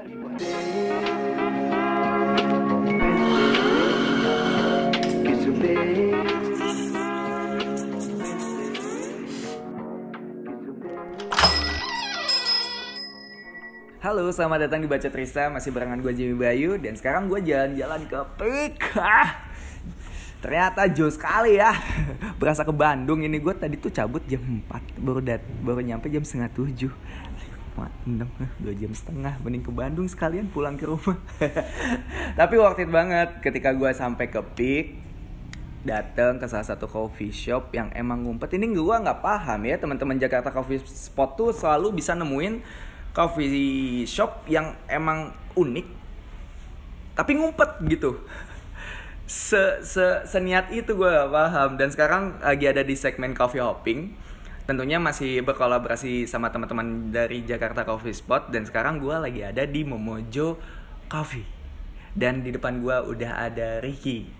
Halo, 0.00 0.08
selamat 14.32 14.64
datang 14.64 14.80
di 14.80 14.88
Baca 14.88 15.12
Trista, 15.12 15.52
masih 15.52 15.68
barengan 15.68 16.00
gue 16.00 16.16
Jimmy 16.16 16.32
Bayu 16.32 16.80
Dan 16.80 16.96
sekarang 16.96 17.28
gue 17.28 17.44
jalan-jalan 17.44 18.08
ke 18.08 18.20
Pik. 18.40 18.96
Ah, 18.96 19.52
Ternyata 20.40 20.88
jauh 20.88 21.12
sekali 21.12 21.60
ya. 21.60 21.76
Berasa 22.40 22.64
ke 22.64 22.72
Bandung. 22.72 23.20
Ini 23.20 23.36
gue 23.36 23.52
tadi 23.52 23.76
tuh 23.76 23.92
cabut 23.92 24.24
jam 24.24 24.40
4 24.64 24.96
Baru 24.96 25.20
dat 25.20 25.44
baru 25.60 25.84
nyampe 25.84 26.08
jam 26.08 26.24
setengah 26.24 26.48
7 27.80 28.12
enam 28.12 28.28
dua 28.60 28.74
jam 28.76 28.92
setengah 28.92 29.40
mending 29.40 29.64
ke 29.64 29.72
Bandung 29.72 30.04
sekalian 30.04 30.52
pulang 30.52 30.76
ke 30.76 30.84
rumah. 30.84 31.16
Tapi 32.38 32.54
worth 32.60 32.82
it 32.82 32.90
banget 32.92 33.40
ketika 33.40 33.72
gue 33.72 33.88
sampai 33.96 34.28
ke 34.28 34.40
Pik 34.42 34.86
datang 35.80 36.36
ke 36.36 36.44
salah 36.44 36.66
satu 36.68 36.84
coffee 36.84 37.32
shop 37.32 37.72
yang 37.72 37.88
emang 37.96 38.20
ngumpet. 38.20 38.52
Ini 38.52 38.68
gue 38.68 38.96
nggak 39.00 39.24
paham 39.24 39.60
ya 39.64 39.80
teman-teman 39.80 40.20
Jakarta 40.20 40.52
Coffee 40.52 40.84
Spot 40.84 41.32
tuh 41.32 41.56
selalu 41.56 41.96
bisa 41.96 42.12
nemuin 42.12 42.60
coffee 43.16 44.04
shop 44.04 44.44
yang 44.44 44.76
emang 44.86 45.32
unik 45.56 46.00
tapi 47.20 47.36
ngumpet 47.36 47.84
gitu. 47.90 48.16
Se, 49.28 49.84
se 49.84 50.24
seniat 50.24 50.72
itu 50.72 50.96
gue 50.96 51.14
paham. 51.28 51.76
Dan 51.76 51.92
sekarang 51.92 52.40
lagi 52.40 52.64
ada 52.64 52.80
di 52.80 52.96
segmen 52.96 53.36
coffee 53.36 53.60
hopping 53.60 54.16
tentunya 54.70 55.02
masih 55.02 55.42
berkolaborasi 55.42 56.30
sama 56.30 56.54
teman-teman 56.54 57.10
dari 57.10 57.42
Jakarta 57.42 57.82
Coffee 57.82 58.14
Spot 58.14 58.54
dan 58.54 58.62
sekarang 58.62 59.02
gue 59.02 59.18
lagi 59.18 59.42
ada 59.42 59.66
di 59.66 59.82
Momojo 59.82 60.62
Coffee 61.10 61.42
dan 62.14 62.46
di 62.46 62.54
depan 62.54 62.78
gue 62.78 62.94
udah 63.10 63.50
ada 63.50 63.82
Ricky 63.82 64.30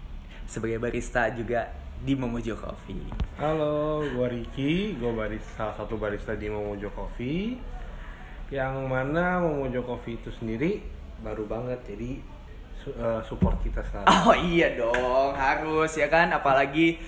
sebagai 0.47 0.79
barista 0.79 1.27
juga 1.35 1.75
di 1.99 2.15
Momojo 2.15 2.55
Coffee. 2.55 3.11
Halo, 3.43 4.07
gue 4.07 4.27
Ricky, 4.31 4.95
gue 4.95 5.11
barista 5.11 5.67
salah 5.67 5.75
satu 5.83 5.99
barista 5.99 6.39
di 6.39 6.47
Momojo 6.47 6.95
Coffee. 6.95 7.59
Yang 8.55 8.75
mana 8.87 9.43
Momojo 9.43 9.83
Coffee 9.83 10.15
itu 10.15 10.31
sendiri 10.31 10.79
baru 11.27 11.43
banget, 11.51 11.83
jadi 11.91 12.23
uh, 13.03 13.19
support 13.27 13.59
kita 13.67 13.83
selalu. 13.83 14.07
Oh 14.07 14.39
iya 14.39 14.79
dong, 14.79 15.35
harus 15.35 15.91
ya 15.99 16.07
kan, 16.07 16.31
apalagi 16.31 17.03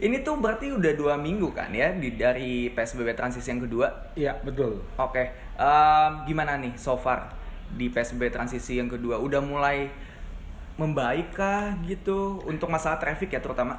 ini 0.00 0.24
tuh 0.24 0.40
berarti 0.40 0.72
udah 0.72 0.92
dua 0.96 1.14
minggu 1.20 1.52
kan 1.52 1.68
ya 1.76 1.92
di 1.92 2.16
dari 2.16 2.72
PSBB 2.72 3.12
transisi 3.12 3.52
yang 3.52 3.62
kedua? 3.68 4.16
Iya 4.16 4.40
betul. 4.40 4.80
Oke, 4.96 5.12
okay. 5.12 5.26
um, 5.60 6.24
gimana 6.24 6.56
nih 6.56 6.72
so 6.80 6.96
far 6.96 7.36
di 7.76 7.92
PSBB 7.92 8.32
transisi 8.32 8.80
yang 8.80 8.88
kedua? 8.88 9.20
Udah 9.20 9.44
mulai 9.44 9.92
membaik 10.80 11.36
kah 11.36 11.76
gitu 11.84 12.40
untuk 12.48 12.72
masalah 12.72 12.96
traffic 12.96 13.28
ya 13.36 13.44
terutama? 13.44 13.76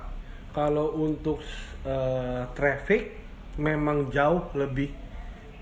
Kalau 0.54 0.94
untuk 0.94 1.42
uh, 1.90 2.46
traffic 2.54 3.18
memang 3.58 4.14
jauh 4.14 4.54
lebih 4.54 4.94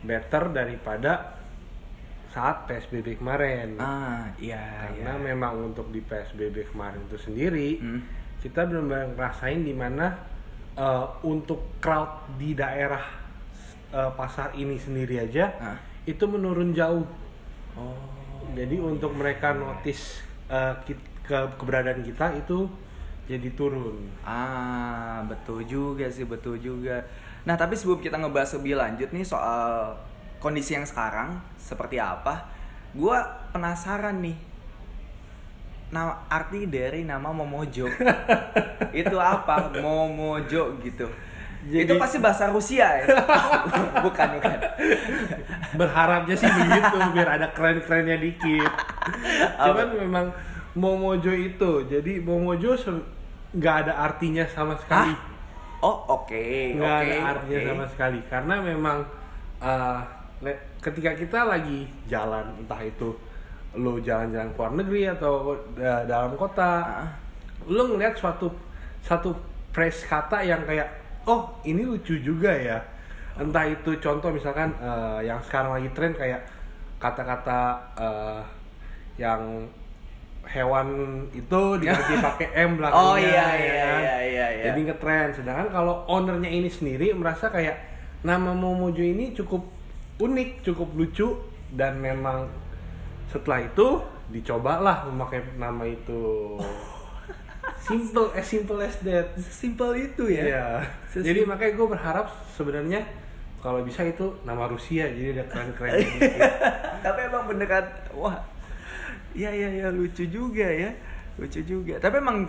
better 0.04 0.52
daripada 0.52 1.40
saat 2.30 2.70
PSBB 2.70 3.18
kemarin. 3.18 3.80
Ah, 3.82 4.30
iya. 4.38 4.92
Karena 4.92 5.18
iya. 5.18 5.26
memang 5.34 5.74
untuk 5.74 5.90
di 5.90 6.04
PSBB 6.04 6.70
kemarin 6.70 7.02
itu 7.10 7.18
sendiri 7.18 7.80
hmm. 7.82 8.02
kita 8.44 8.70
belum 8.70 9.16
ngerasain 9.18 9.66
di 9.66 9.74
mana 9.74 10.14
uh, 10.78 11.06
untuk 11.26 11.80
crowd 11.80 12.28
di 12.38 12.54
daerah 12.54 13.02
uh, 13.94 14.12
pasar 14.14 14.54
ini 14.54 14.78
sendiri 14.78 15.24
aja 15.24 15.46
Hah? 15.58 15.78
itu 16.06 16.26
menurun 16.26 16.74
jauh. 16.74 17.06
Oh. 17.78 17.98
Jadi 18.58 18.82
untuk 18.82 19.14
mereka 19.14 19.54
notice 19.54 20.26
uh, 20.50 20.74
ke 21.30 21.38
keberadaan 21.58 22.02
kita 22.02 22.34
itu 22.34 22.66
jadi 23.30 23.54
turun. 23.54 24.10
Ah, 24.26 25.22
betul 25.30 25.62
juga 25.70 26.10
sih, 26.10 26.26
betul 26.26 26.58
juga. 26.58 27.06
Nah, 27.46 27.54
tapi 27.54 27.78
sebelum 27.78 28.02
kita 28.02 28.18
ngebahas 28.18 28.58
lebih 28.58 28.74
lanjut 28.74 29.10
nih 29.14 29.22
soal 29.22 29.94
kondisi 30.42 30.74
yang 30.74 30.90
sekarang 30.90 31.38
seperti 31.62 32.02
apa, 32.02 32.50
gue 32.98 33.18
penasaran 33.54 34.18
nih 34.18 34.49
nama 35.90 36.26
arti 36.30 36.70
dari 36.70 37.06
nama 37.06 37.34
Momojo. 37.34 37.90
Itu 39.02 39.18
apa? 39.18 39.74
Momojo 39.82 40.78
gitu. 40.82 41.08
Jadi, 41.60 41.92
itu 41.92 41.94
pasti 42.00 42.24
bahasa 42.24 42.48
Rusia 42.48 42.88
ya? 43.04 43.20
Bukan 44.08 44.28
bukan. 44.40 44.58
Berharapnya 45.76 46.32
sih 46.40 46.48
begitu 46.48 46.98
biar 47.12 47.36
ada 47.36 47.52
keren 47.52 47.84
kerennya 47.84 48.16
dikit 48.16 48.72
cuman 49.60 49.88
memang 49.92 50.26
Momojo 50.80 51.36
itu 51.36 51.84
jadi 51.92 52.24
Momojo 52.24 52.80
nggak 53.52 53.76
ada 53.84 53.94
artinya 54.08 54.48
sama 54.48 54.80
sekali. 54.80 55.12
Hah? 55.12 55.30
oh 55.80 55.98
oke 56.12 56.28
okay, 56.28 56.76
nggak 56.76 56.98
okay, 57.00 57.12
ada 57.12 57.16
artinya 57.36 57.60
okay. 57.60 57.70
sama 57.72 57.86
sekali 57.92 58.20
karena 58.28 58.56
memang 58.60 58.98
uh, 59.64 60.00
ketika 60.80 61.12
kita 61.16 61.40
lagi 61.48 61.88
jalan 62.08 62.56
entah 62.60 62.82
itu 62.84 63.16
lo 63.78 64.02
jalan-jalan 64.02 64.50
ke 64.50 64.58
luar 64.58 64.74
negeri 64.74 65.02
atau 65.14 65.54
uh, 65.54 66.04
dalam 66.10 66.34
kota, 66.34 67.06
uh. 67.06 67.10
lo 67.70 67.94
ngeliat 67.94 68.18
suatu 68.18 68.50
satu 69.06 69.36
phrase 69.70 70.06
kata 70.10 70.42
yang 70.42 70.66
kayak 70.66 70.90
oh 71.30 71.54
ini 71.66 71.86
lucu 71.86 72.18
juga 72.18 72.50
ya. 72.50 72.82
Entah 73.40 73.70
itu 73.70 73.96
contoh 74.02 74.34
misalkan 74.34 74.74
uh, 74.82 75.22
yang 75.22 75.40
sekarang 75.46 75.78
lagi 75.80 75.90
tren 75.96 76.12
kayak 76.18 76.44
kata-kata 77.00 77.60
uh, 77.96 78.42
yang 79.16 79.70
hewan 80.50 80.88
itu 81.32 81.62
diganti 81.78 82.14
pakai 82.26 82.48
M 82.58 82.82
belakangnya. 82.82 83.12
Oh 83.14 83.16
iya 83.16 83.48
iya, 83.56 83.74
ya. 83.74 83.86
Kan? 83.86 84.00
iya 84.02 84.18
iya 84.20 84.48
iya. 84.50 84.64
Jadi 84.72 84.80
ngetren. 84.90 85.30
Sedangkan 85.38 85.68
kalau 85.72 86.04
ownernya 86.10 86.50
ini 86.50 86.68
sendiri 86.68 87.14
merasa 87.14 87.48
kayak 87.54 87.78
nama 88.26 88.52
Momojo 88.52 89.00
ini 89.00 89.32
cukup 89.32 89.64
unik, 90.20 90.66
cukup 90.68 90.90
lucu 90.98 91.38
dan 91.72 92.02
memang 92.02 92.50
setelah 93.30 93.62
itu 93.64 93.88
dicobalah 94.34 95.06
memakai 95.10 95.46
nama 95.56 95.86
itu. 95.86 96.58
Simple 97.86 98.34
as 98.36 98.46
simple 98.46 98.82
as 98.84 98.98
that. 99.06 99.34
Simple 99.40 99.96
itu 99.96 100.28
ya, 100.30 100.44
ya. 100.46 100.68
jadi 101.16 101.48
makanya 101.48 101.80
gue 101.80 101.88
berharap 101.88 102.28
sebenarnya 102.54 103.02
kalau 103.64 103.82
bisa 103.82 104.04
itu 104.04 104.36
nama 104.44 104.68
Rusia 104.68 105.08
jadi 105.08 105.40
ada 105.40 105.46
keren 105.48 105.72
keren 105.74 105.96
tapi 107.06 107.20
emang 107.30 107.48
beneran 107.48 107.86
wah. 108.14 108.36
Ya 109.32 109.54
ya 109.54 109.70
ya 109.70 109.88
lucu 109.90 110.28
juga 110.28 110.68
ya. 110.68 110.92
Lucu 111.40 111.64
juga. 111.64 112.02
Tapi 112.02 112.20
emang 112.20 112.46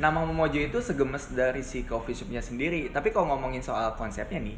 nama 0.00 0.18
Momojo 0.24 0.58
itu 0.58 0.78
segemes 0.82 1.30
dari 1.32 1.62
si 1.62 1.86
coffee 1.86 2.16
shopnya 2.16 2.42
sendiri. 2.42 2.90
Tapi 2.90 3.14
kalau 3.14 3.32
ngomongin 3.32 3.62
soal 3.62 3.94
konsepnya 3.94 4.42
nih 4.42 4.56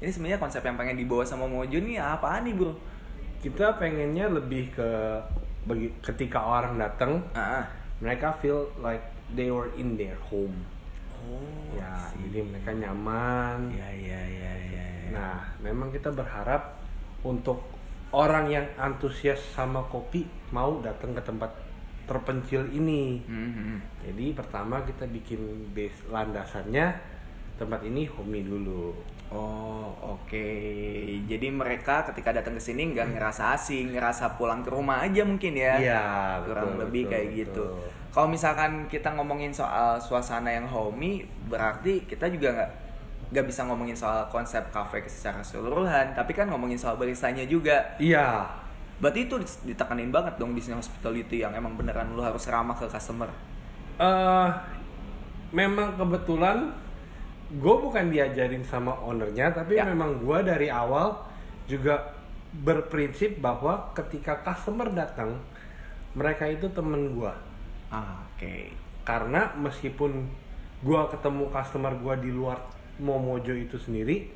ini 0.00 0.10
sebenarnya 0.10 0.40
konsep 0.40 0.64
yang 0.64 0.76
pengen 0.80 0.96
dibawa 0.96 1.22
sama 1.28 1.44
Momojo 1.44 1.76
nih 1.76 2.00
apaan 2.00 2.48
nih 2.48 2.56
bro 2.56 2.72
kita 3.40 3.80
pengennya 3.80 4.28
lebih 4.28 4.72
ke 4.76 4.88
bagi 5.64 5.88
ketika 6.00 6.40
orang 6.40 6.76
datang 6.76 7.24
uh-huh. 7.32 7.64
mereka 8.00 8.32
feel 8.40 8.68
like 8.80 9.04
they 9.32 9.48
were 9.48 9.68
in 9.76 9.96
their 9.96 10.16
home 10.28 10.56
oh 11.24 11.40
ya 11.76 12.08
see. 12.12 12.28
jadi 12.28 12.48
mereka 12.48 12.70
nyaman 12.72 13.72
ya, 13.72 13.88
ya 13.92 14.22
ya 14.24 14.52
ya 14.60 14.86
ya 15.08 15.10
nah 15.12 15.36
memang 15.60 15.92
kita 15.92 16.12
berharap 16.12 16.80
untuk 17.24 17.64
orang 18.12 18.48
yang 18.48 18.66
antusias 18.80 19.40
sama 19.52 19.84
kopi 19.88 20.24
mau 20.52 20.80
datang 20.80 21.12
ke 21.12 21.22
tempat 21.24 21.52
terpencil 22.08 22.66
ini 22.74 23.22
mm-hmm. 23.22 23.76
jadi 24.10 24.26
pertama 24.34 24.82
kita 24.82 25.06
bikin 25.06 25.70
base 25.70 26.08
landasannya 26.10 26.86
tempat 27.60 27.84
ini 27.84 28.08
homey 28.08 28.40
dulu 28.40 28.96
Oh 29.30 29.94
oke, 30.02 30.26
okay. 30.26 31.22
jadi 31.30 31.54
mereka 31.54 32.02
ketika 32.10 32.34
datang 32.34 32.58
ke 32.58 32.62
sini 32.66 32.90
nggak 32.90 33.14
ngerasa 33.14 33.54
asing, 33.54 33.94
ngerasa 33.94 34.34
pulang 34.34 34.66
ke 34.66 34.74
rumah 34.74 35.06
aja 35.06 35.22
mungkin 35.22 35.54
ya? 35.54 35.78
Iya, 35.78 36.04
kurang 36.42 36.74
betul, 36.74 36.82
lebih 36.82 37.02
betul, 37.06 37.12
kayak 37.14 37.28
betul. 37.30 37.38
gitu. 37.38 37.64
Kalau 38.10 38.26
misalkan 38.26 38.90
kita 38.90 39.14
ngomongin 39.14 39.54
soal 39.54 40.02
suasana 40.02 40.50
yang 40.50 40.66
homey, 40.66 41.30
berarti 41.46 42.10
kita 42.10 42.26
juga 42.26 42.58
nggak 42.58 42.70
nggak 43.30 43.46
bisa 43.46 43.62
ngomongin 43.70 43.94
soal 43.94 44.26
konsep 44.34 44.66
kafe 44.74 45.06
secara 45.06 45.46
keseluruhan, 45.46 46.10
tapi 46.18 46.34
kan 46.34 46.50
ngomongin 46.50 46.74
soal 46.74 46.98
baristanya 46.98 47.46
juga. 47.46 47.94
Iya. 48.02 48.50
Berarti 48.98 49.30
itu 49.30 49.38
ditekanin 49.70 50.10
banget 50.10 50.42
dong 50.42 50.58
bisnis 50.58 50.74
hospitality 50.74 51.46
yang 51.46 51.54
emang 51.54 51.78
beneran 51.78 52.18
lu 52.18 52.22
harus 52.26 52.50
ramah 52.50 52.74
ke 52.74 52.90
customer. 52.90 53.30
Eh, 53.94 54.02
uh, 54.02 54.50
memang 55.54 55.94
kebetulan 55.94 56.74
gue 57.50 57.74
bukan 57.82 58.14
diajarin 58.14 58.62
sama 58.62 58.94
ownernya 59.02 59.50
tapi 59.50 59.78
ya. 59.78 59.86
memang 59.86 60.22
gue 60.22 60.38
dari 60.46 60.70
awal 60.70 61.18
juga 61.66 62.14
berprinsip 62.50 63.38
bahwa 63.42 63.90
ketika 63.94 64.42
customer 64.42 64.90
datang 64.90 65.38
mereka 66.14 66.46
itu 66.46 66.70
temen 66.70 67.14
gue 67.14 67.32
ah, 67.90 68.22
oke 68.22 68.38
okay. 68.38 68.70
karena 69.02 69.50
meskipun 69.58 70.30
gue 70.80 71.00
ketemu 71.10 71.44
customer 71.50 71.92
gue 71.98 72.14
di 72.22 72.30
luar 72.30 72.58
Momojo 73.00 73.56
itu 73.56 73.80
sendiri 73.80 74.28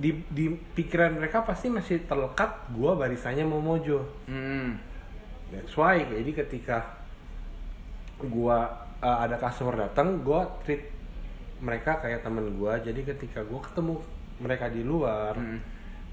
di 0.00 0.14
di 0.30 0.48
pikiran 0.54 1.18
mereka 1.18 1.42
pasti 1.42 1.66
masih 1.66 2.06
terlekat 2.06 2.70
gua 2.72 2.94
barisanya 2.94 3.42
mau 3.42 3.58
mojo 3.58 4.06
Hmm. 4.30 4.78
that's 5.50 5.74
why 5.74 5.98
jadi 5.98 6.30
ketika 6.30 6.94
gua 8.22 8.70
uh, 9.02 9.18
ada 9.26 9.34
customer 9.34 9.74
datang 9.88 10.22
gua 10.22 10.46
treat 10.62 10.86
mereka 11.60 11.96
kayak 11.96 12.20
temen 12.20 12.54
gua 12.54 12.76
jadi 12.76 13.00
ketika 13.06 13.40
gua 13.42 13.60
ketemu 13.60 13.94
mereka 14.38 14.66
di 14.66 14.82
luar 14.82 15.32
Hmm. 15.32 15.60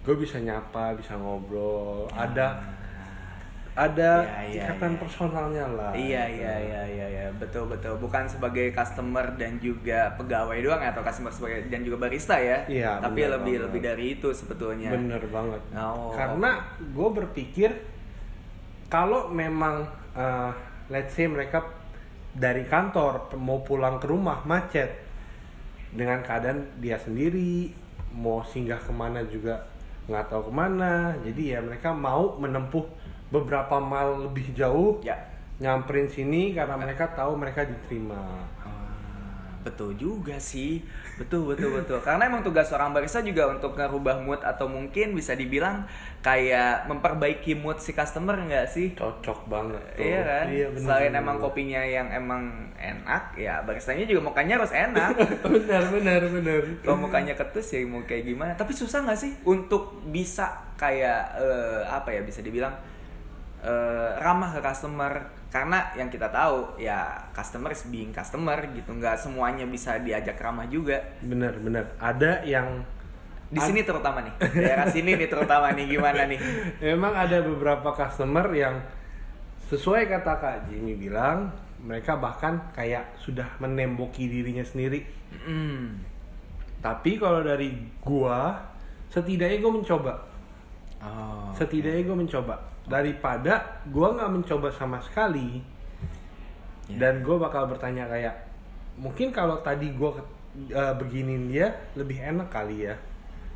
gue 0.01 0.15
bisa 0.15 0.37
nyapa 0.37 0.93
bisa 0.93 1.15
ngobrol 1.15 2.07
ada 2.09 2.59
ada 3.73 4.25
Iya, 4.25 4.41
iya, 4.49 4.63
ikatan 4.65 4.91
iya. 4.91 4.99
personalnya 4.99 5.65
lah 5.69 5.91
Iya 5.91 6.23
iya 6.25 6.53
iya 6.57 6.81
iya 6.83 7.05
iya 7.07 7.25
betul 7.31 7.67
betul 7.67 7.93
bukan 7.97 8.25
sebagai 8.25 8.71
customer 8.71 9.35
dan 9.35 9.59
juga 9.59 10.09
pegawai 10.13 10.57
doang 10.57 10.81
ya, 10.81 10.89
atau 10.89 11.03
customer 11.03 11.29
sebagai 11.29 11.67
dan 11.67 11.83
juga 11.83 12.01
barista 12.01 12.35
ya. 12.35 12.65
Iya, 12.65 12.97
Tapi 12.97 13.21
bener 13.21 13.37
lebih 13.37 13.53
banget. 13.53 13.65
lebih 13.69 13.81
dari 13.83 14.05
itu 14.11 14.29
sebetulnya. 14.31 14.89
bener 14.89 15.21
banget 15.27 15.61
Oh. 15.73 16.09
karena 16.11 16.51
gue 16.81 17.09
berpikir 17.13 17.69
kalau 18.87 19.27
memang 19.29 19.85
uh, 20.13 20.51
let's 20.87 21.13
say 21.13 21.27
mereka 21.27 21.61
dari 22.31 22.63
kantor 22.63 23.29
mau 23.35 23.61
pulang 23.61 23.97
ke 23.97 24.07
rumah 24.07 24.41
macet 24.43 24.89
dengan 25.97 26.21
keadaan 26.21 26.77
dia 26.77 27.01
sendiri 27.01 27.73
mau 28.13 28.45
singgah 28.45 28.77
ke 28.77 28.93
mana 28.93 29.25
juga 29.25 29.65
nggak 30.07 30.29
tahu 30.29 30.41
ke 30.47 30.53
mana 30.53 31.17
jadi 31.25 31.57
ya 31.57 31.59
mereka 31.59 31.91
mau 31.91 32.37
menempuh 32.37 32.85
beberapa 33.33 33.81
mile 33.81 34.29
lebih 34.29 34.55
jauh 34.55 35.01
Ya. 35.03 35.17
nyamperin 35.57 36.05
sini 36.07 36.53
karena 36.53 36.77
mereka 36.77 37.09
tahu 37.11 37.33
mereka 37.33 37.65
diterima 37.65 38.45
betul 39.67 39.91
juga 39.99 40.39
sih 40.39 40.79
betul 41.19 41.51
betul 41.51 41.75
betul 41.75 41.99
karena 41.99 42.31
emang 42.31 42.41
tugas 42.47 42.71
seorang 42.71 42.95
barista 42.95 43.19
juga 43.19 43.51
untuk 43.51 43.75
ngerubah 43.75 44.23
mood 44.23 44.41
atau 44.41 44.71
mungkin 44.71 45.11
bisa 45.11 45.35
dibilang 45.35 45.83
kayak 46.23 46.87
memperbaiki 46.89 47.55
mood 47.55 47.79
si 47.83 47.91
customer 47.91 48.35
nggak 48.35 48.67
sih 48.67 48.91
cocok 48.97 49.47
banget 49.47 49.83
tuh. 49.95 50.03
Iya 50.03 50.19
kan? 50.25 50.45
bener, 50.49 50.75
Selain 50.75 51.11
bener, 51.13 51.21
emang 51.23 51.37
kopinya 51.39 51.81
yang 51.85 52.07
emang 52.11 52.73
enak, 52.75 53.37
ya 53.39 53.63
baristanya 53.63 54.03
juga 54.03 54.27
mukanya 54.27 54.59
harus 54.59 54.73
enak. 54.73 55.13
benar 55.55 55.83
benar 55.93 56.21
benar 56.27 56.61
Kalau 56.83 56.97
mukanya 56.99 57.33
ketus 57.37 57.71
ya 57.71 57.85
mau 57.87 58.03
kayak 58.03 58.27
gimana? 58.27 58.51
Tapi 58.57 58.73
susah 58.75 59.05
nggak 59.07 59.19
sih 59.19 59.31
untuk 59.47 60.03
bisa 60.09 60.73
kayak 60.75 61.37
eh, 61.39 61.81
apa 61.87 62.09
ya 62.11 62.21
bisa 62.25 62.43
dibilang 62.43 62.73
eh, 63.63 64.11
ramah 64.19 64.51
ke 64.57 64.61
customer? 64.61 65.36
Karena 65.47 65.95
yang 65.95 66.11
kita 66.11 66.27
tahu 66.27 66.75
ya 66.75 67.31
customer 67.31 67.71
is 67.71 67.87
being 67.87 68.11
customer 68.11 68.59
gitu, 68.75 68.91
nggak 68.91 69.15
semuanya 69.15 69.63
bisa 69.63 69.95
diajak 70.03 70.35
ramah 70.39 70.67
juga. 70.67 70.99
benar 71.23 71.55
benar 71.57 71.85
ada 71.99 72.43
yang 72.43 72.83
Di 73.47 73.63
sini 73.63 73.87
terutama 73.87 74.19
nih, 74.27 74.35
daerah 74.43 74.91
sini 74.91 75.15
nih 75.15 75.31
terutama 75.31 75.71
nih 75.71 75.87
gimana 75.87 76.27
nih? 76.27 76.39
Memang 76.91 77.15
ada 77.15 77.39
beberapa 77.39 77.95
customer 77.95 78.43
yang 78.51 78.75
sesuai 79.71 80.03
kata 80.11 80.33
Kak 80.35 80.57
Jimmy 80.67 80.99
bilang, 80.99 81.55
mereka 81.79 82.19
bahkan 82.19 82.71
kayak 82.75 83.15
sudah 83.23 83.47
menemboki 83.63 84.27
dirinya 84.27 84.67
sendiri. 84.67 85.07
Hmm. 85.47 86.03
Tapi 86.83 87.15
kalau 87.15 87.39
dari 87.39 87.71
gua, 88.03 88.67
setidaknya 89.11 89.63
gua 89.63 89.73
mencoba. 89.79 90.13
Oh. 91.03 91.53
Setidaknya 91.53 92.03
gua 92.07 92.17
mencoba. 92.17 92.55
Daripada 92.87 93.83
gua 93.91 94.15
nggak 94.15 94.31
mencoba 94.31 94.67
sama 94.73 94.97
sekali, 95.03 95.61
Ya. 96.87 97.03
dan 97.03 97.19
gua 97.19 97.35
bakal 97.35 97.67
bertanya 97.67 98.07
kayak, 98.07 98.31
mungkin 98.95 99.35
kalau 99.35 99.59
tadi 99.59 99.91
gua 99.91 100.15
uh, 100.71 100.93
beginin 100.95 101.51
dia 101.51 101.67
lebih 101.99 102.15
enak 102.17 102.47
kali 102.47 102.87
ya. 102.87 102.95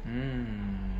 Hmm. 0.04 0.92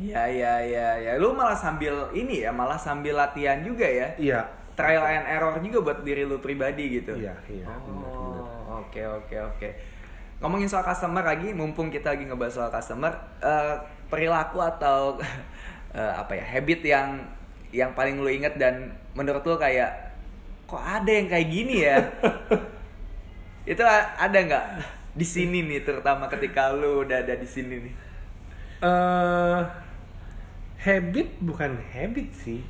Ya 0.00 0.24
ya 0.28 0.60
ya 0.60 0.88
ya. 1.00 1.12
Lu 1.20 1.32
malah 1.36 1.56
sambil 1.56 2.08
ini 2.12 2.44
ya, 2.44 2.50
malah 2.52 2.76
sambil 2.76 3.16
latihan 3.16 3.60
juga 3.64 3.84
ya. 3.84 4.08
Iya. 4.16 4.40
Trial 4.76 5.04
and 5.08 5.24
error 5.24 5.56
juga 5.64 5.78
buat 5.80 5.98
diri 6.04 6.28
lu 6.28 6.36
pribadi 6.36 7.00
gitu. 7.00 7.16
Iya, 7.16 7.32
iya. 7.48 7.64
Oh, 7.88 8.84
oke 8.84 9.00
oke 9.00 9.36
oke. 9.40 9.68
Ngomongin 10.36 10.68
soal 10.68 10.84
customer 10.84 11.24
lagi, 11.24 11.48
mumpung 11.56 11.88
kita 11.88 12.12
lagi 12.12 12.28
ngebahas 12.28 12.52
soal 12.52 12.68
customer, 12.68 13.08
eh, 13.40 13.76
perilaku 14.12 14.60
atau 14.60 15.16
eh, 15.96 16.12
apa 16.14 16.36
ya, 16.36 16.44
habit 16.44 16.80
yang 16.84 17.08
yang 17.72 17.90
paling 17.96 18.20
lu 18.20 18.28
inget 18.30 18.54
dan 18.60 18.94
menurut 19.16 19.42
lu 19.42 19.56
kayak 19.56 20.14
kok 20.68 20.82
ada 20.82 21.10
yang 21.10 21.26
kayak 21.32 21.48
gini 21.48 21.76
ya? 21.82 21.98
Itu 23.72 23.82
ada 23.82 24.38
nggak 24.38 24.66
di 25.16 25.26
sini 25.26 25.64
nih, 25.64 25.82
terutama 25.82 26.28
ketika 26.30 26.70
lu 26.70 27.02
udah 27.02 27.24
ada 27.24 27.34
di 27.34 27.48
sini 27.48 27.76
nih? 27.82 27.94
eh 28.84 29.60
habit 30.84 31.28
bukan 31.40 31.80
habit 31.96 32.28
sih 32.36 32.60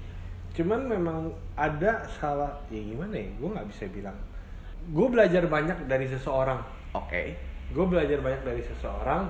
cuman 0.55 0.87
memang 0.87 1.34
ada 1.58 2.06
salah 2.06 2.62
ya 2.70 2.78
gimana 2.78 3.19
ya 3.19 3.28
gue 3.34 3.49
nggak 3.50 3.69
bisa 3.75 3.84
bilang 3.90 4.14
gue 4.87 5.06
belajar 5.11 5.43
banyak 5.50 5.90
dari 5.90 6.06
seseorang 6.06 6.62
Oke. 6.94 7.34
gue 7.75 7.84
belajar 7.90 8.23
banyak 8.23 8.46
dari 8.46 8.62
seseorang 8.62 9.26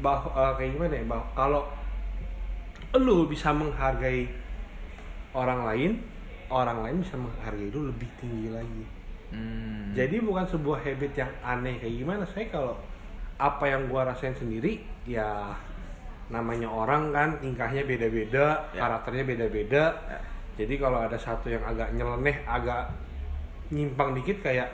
bahwa 0.00 0.56
kayak 0.56 0.72
gimana 0.72 0.94
ya 0.96 1.04
bahwa 1.04 1.24
kalau 1.36 1.62
lu 2.96 3.24
bisa 3.24 3.52
menghargai 3.52 4.28
orang 5.32 5.64
lain 5.64 5.92
orang 6.52 6.84
lain 6.84 6.96
bisa 7.00 7.16
menghargai 7.16 7.68
lu 7.72 7.88
lebih 7.88 8.08
tinggi 8.20 8.50
lagi 8.52 8.84
Hmm. 9.32 9.96
jadi 9.96 10.20
bukan 10.20 10.44
sebuah 10.44 10.84
habit 10.84 11.16
yang 11.16 11.32
aneh 11.40 11.80
kayak 11.80 12.04
gimana 12.04 12.20
saya 12.28 12.52
kalau 12.52 12.76
apa 13.40 13.64
yang 13.64 13.88
gua 13.88 14.04
rasain 14.04 14.36
sendiri 14.36 14.84
ya 15.08 15.48
namanya 16.28 16.68
orang 16.68 17.12
kan 17.16 17.40
tingkahnya 17.40 17.84
beda-beda, 17.84 18.60
Ya. 18.72 18.80
karakternya 18.84 19.24
beda-beda. 19.24 19.84
Ya. 20.04 20.20
Jadi 20.60 20.74
kalau 20.76 21.00
ada 21.00 21.16
satu 21.16 21.48
yang 21.48 21.64
agak 21.64 21.96
nyeleneh, 21.96 22.44
agak 22.44 22.92
nyimpang 23.68 24.12
dikit 24.16 24.44
kayak 24.44 24.68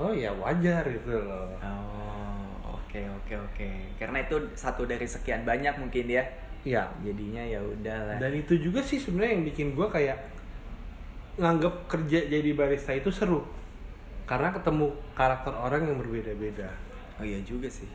oh 0.00 0.12
ya 0.16 0.32
wajar 0.32 0.80
gitu 0.88 1.20
loh. 1.20 1.52
Oh, 1.60 2.80
oke 2.80 3.00
oke 3.20 3.34
oke. 3.36 3.68
Karena 4.00 4.24
itu 4.24 4.36
satu 4.56 4.88
dari 4.88 5.04
sekian 5.04 5.44
banyak 5.44 5.76
mungkin 5.76 6.08
ya. 6.08 6.24
Iya. 6.64 6.84
Jadinya 7.00 7.42
ya 7.44 7.60
udahlah. 7.64 8.16
Dan 8.20 8.32
itu 8.36 8.56
juga 8.60 8.84
sih 8.84 9.00
sebenarnya 9.00 9.32
yang 9.40 9.44
bikin 9.48 9.66
gua 9.72 9.88
kayak 9.88 10.18
nganggep 11.40 11.88
kerja 11.88 12.18
jadi 12.28 12.50
barista 12.52 12.92
itu 12.92 13.08
seru. 13.08 13.40
Karena 14.28 14.52
ketemu 14.54 14.92
karakter 15.16 15.50
orang 15.56 15.88
yang 15.88 15.96
berbeda-beda. 15.98 16.68
Oh 17.18 17.24
iya 17.24 17.40
juga 17.42 17.66
sih. 17.66 17.88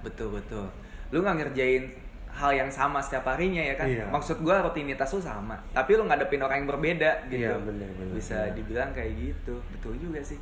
Betul 0.00 0.32
betul. 0.34 0.66
Lu 1.12 1.20
nggak 1.20 1.36
ngerjain 1.44 1.92
hal 2.30 2.54
yang 2.54 2.70
sama 2.70 3.02
setiap 3.02 3.26
harinya 3.34 3.60
ya 3.60 3.74
kan? 3.74 3.86
Iya. 3.90 4.06
Maksud 4.08 4.40
gua 4.40 4.62
rutinitas 4.62 5.10
lu 5.12 5.20
sama, 5.20 5.58
tapi 5.74 5.98
lu 5.98 6.06
ngadepin 6.06 6.40
orang 6.40 6.62
yang 6.62 6.70
berbeda 6.70 7.26
gitu. 7.26 7.42
Iya, 7.42 7.58
bener, 7.58 7.90
bener, 7.98 8.14
Bisa 8.14 8.48
bener. 8.48 8.54
dibilang 8.54 8.90
kayak 8.94 9.12
gitu. 9.18 9.54
Betul 9.76 9.98
juga 9.98 10.22
sih. 10.22 10.38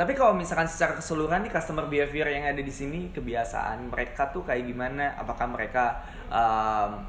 Tapi 0.00 0.16
kalau 0.16 0.32
misalkan 0.32 0.64
secara 0.64 0.96
keseluruhan 0.96 1.44
nih 1.44 1.52
customer 1.52 1.84
behavior 1.84 2.24
yang 2.32 2.48
ada 2.48 2.64
di 2.64 2.72
sini, 2.72 3.12
kebiasaan 3.12 3.92
mereka 3.92 4.32
tuh 4.32 4.40
kayak 4.48 4.64
gimana? 4.64 5.12
Apakah 5.20 5.44
mereka 5.52 6.00
um, 6.32 7.04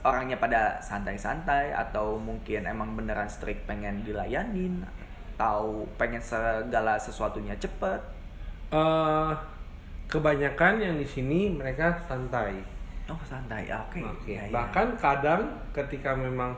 orangnya 0.00 0.40
pada 0.40 0.80
santai-santai 0.80 1.76
atau 1.76 2.16
mungkin 2.16 2.64
emang 2.64 2.96
beneran 2.96 3.28
strict 3.28 3.68
pengen 3.68 4.00
dilayanin 4.00 4.80
atau 5.36 5.84
pengen 6.00 6.24
segala 6.24 6.96
sesuatunya 6.96 7.52
cepet? 7.60 8.00
eh 8.72 9.32
kebanyakan 10.08 10.80
yang 10.80 10.96
di 10.96 11.04
sini 11.04 11.52
mereka 11.52 12.00
santai. 12.08 12.64
Oh 13.12 13.20
santai, 13.28 13.68
oke. 13.68 14.00
Oke. 14.00 14.40
Ya, 14.40 14.48
ya. 14.48 14.52
Bahkan 14.56 14.96
kadang 14.96 15.52
ketika 15.76 16.16
memang 16.16 16.56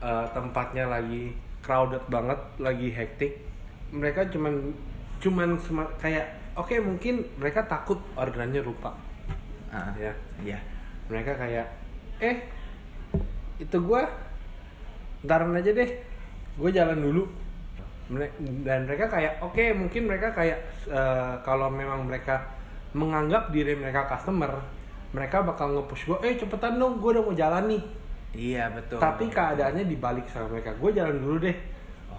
eh, 0.00 0.26
tempatnya 0.32 0.88
lagi 0.88 1.36
crowded 1.60 2.00
banget, 2.08 2.40
lagi 2.56 2.88
hektik, 2.88 3.44
mereka 3.92 4.24
cuman 4.32 4.72
cuman 5.24 5.56
kayak 5.96 6.28
oke 6.52 6.76
mungkin 6.84 7.24
mereka 7.40 7.64
takut 7.64 7.96
orderannya 8.12 8.60
lupa. 8.60 8.92
Ah, 9.72 9.88
Ya. 9.96 10.12
Iya. 10.44 10.60
Mereka 11.08 11.40
kayak 11.40 11.66
eh 12.20 12.36
itu 13.56 13.76
gua 13.80 14.04
ntaran 15.24 15.56
aja 15.56 15.72
deh. 15.72 15.90
Gue 16.60 16.70
jalan 16.70 17.00
dulu. 17.00 17.24
Dan 18.68 18.84
mereka 18.84 19.08
kayak 19.08 19.40
oke 19.40 19.64
mungkin 19.72 20.04
mereka 20.04 20.28
kayak 20.36 20.60
eh, 20.92 21.34
kalau 21.40 21.72
memang 21.72 22.04
mereka 22.04 22.44
menganggap 22.94 23.50
diri 23.50 23.74
mereka 23.74 24.06
customer, 24.06 24.54
mereka 25.10 25.42
bakal 25.42 25.74
nge-push 25.74 26.06
gue, 26.06 26.18
eh 26.22 26.38
cepetan 26.38 26.78
dong, 26.78 27.02
gue 27.02 27.10
udah 27.10 27.24
mau 27.26 27.34
jalan 27.34 27.66
nih. 27.66 27.82
Iya 28.34 28.70
betul. 28.70 29.02
Tapi 29.02 29.26
keadaannya 29.30 29.84
dibalik 29.86 30.26
sama 30.30 30.54
mereka, 30.54 30.78
gue 30.78 30.90
jalan 30.94 31.18
dulu 31.18 31.36
deh. 31.42 31.56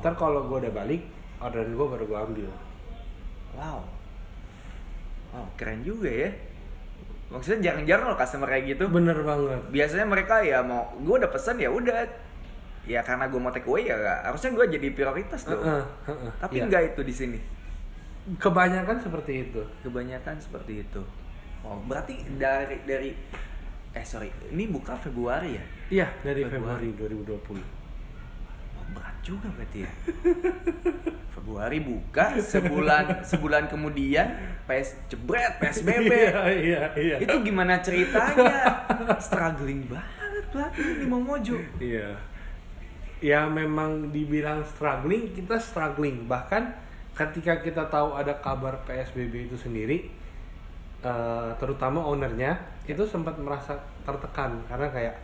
Ntar 0.03 0.19
kalau 0.19 0.43
gue 0.51 0.67
udah 0.67 0.74
balik, 0.75 1.07
orderan 1.39 1.71
gue 1.71 1.88
baru 1.88 2.03
gue 2.03 2.19
ambil. 2.19 2.50
Wow. 3.55 3.79
Wow, 5.33 5.45
keren 5.55 5.81
juga 5.81 6.07
ya. 6.07 6.31
Maksudnya 7.31 7.71
jarang-jarang 7.71 8.13
loh 8.13 8.19
customer 8.19 8.47
kayak 8.47 8.77
gitu. 8.77 8.83
Bener 8.88 9.17
banget. 9.25 9.62
Biasanya 9.74 10.05
mereka 10.05 10.39
ya 10.45 10.62
mau, 10.62 10.93
gue 10.95 11.15
udah 11.17 11.31
pesen 11.31 11.57
ya 11.57 11.67
udah. 11.74 12.05
Ya 12.85 13.01
karena 13.01 13.25
gue 13.25 13.39
mau 13.41 13.50
take 13.50 13.65
away 13.65 13.89
ya 13.89 13.97
nggak. 13.97 14.19
harusnya 14.29 14.51
gue 14.53 14.65
jadi 14.77 14.88
prioritas 14.93 15.41
dong. 15.43 15.57
Heeh, 15.57 15.83
heeh, 16.05 16.31
Tapi 16.38 16.53
iya. 16.55 16.63
enggak 16.69 16.81
itu 16.93 17.01
di 17.01 17.13
sini. 17.15 17.39
Kebanyakan 18.38 19.01
seperti 19.01 19.50
itu. 19.50 19.62
Kebanyakan 19.81 20.38
seperti 20.38 20.85
itu. 20.85 21.01
Oh, 21.65 21.81
berarti 21.89 22.13
dari 22.38 22.77
dari 22.85 23.09
eh 23.95 24.05
sorry 24.05 24.29
ini 24.51 24.67
buka 24.69 24.93
Februari 25.00 25.55
ya 25.55 25.63
Iya, 25.89 26.07
dari 26.21 26.43
Februari. 26.45 26.91
Februari 26.93 27.17
2020. 27.57 27.75
Berat 28.93 29.17
juga 29.23 29.47
berarti 29.49 29.87
ya. 29.87 29.91
Februari 31.35 31.79
buka 31.81 32.41
sebulan 32.41 33.21
sebulan 33.21 33.69
kemudian 33.69 34.27
PS 34.65 35.09
jebret 35.13 35.61
PSBB 35.61 36.09
Iya, 36.11 36.41
iya, 36.57 36.83
iya. 36.97 37.15
itu 37.21 37.33
gimana 37.45 37.79
ceritanya? 37.81 38.85
Struggling 39.21 39.85
banget 39.85 40.15
ini 40.75 41.05
mau 41.07 41.21
mojo. 41.21 41.57
Iya. 41.81 42.15
Ya 43.23 43.47
memang 43.47 44.11
dibilang 44.11 44.61
struggling, 44.63 45.33
kita 45.33 45.57
struggling. 45.57 46.27
Bahkan 46.27 46.63
ketika 47.15 47.59
kita 47.63 47.83
tahu 47.87 48.13
ada 48.15 48.35
kabar 48.39 48.83
PSBB 48.85 49.51
itu 49.51 49.57
sendiri, 49.57 50.11
eh, 51.01 51.49
terutama 51.57 52.03
ownernya 52.03 52.59
itu 52.85 53.01
sempat 53.07 53.39
merasa 53.39 53.79
tertekan. 54.03 54.61
Karena 54.67 54.87
kayak, 54.91 55.15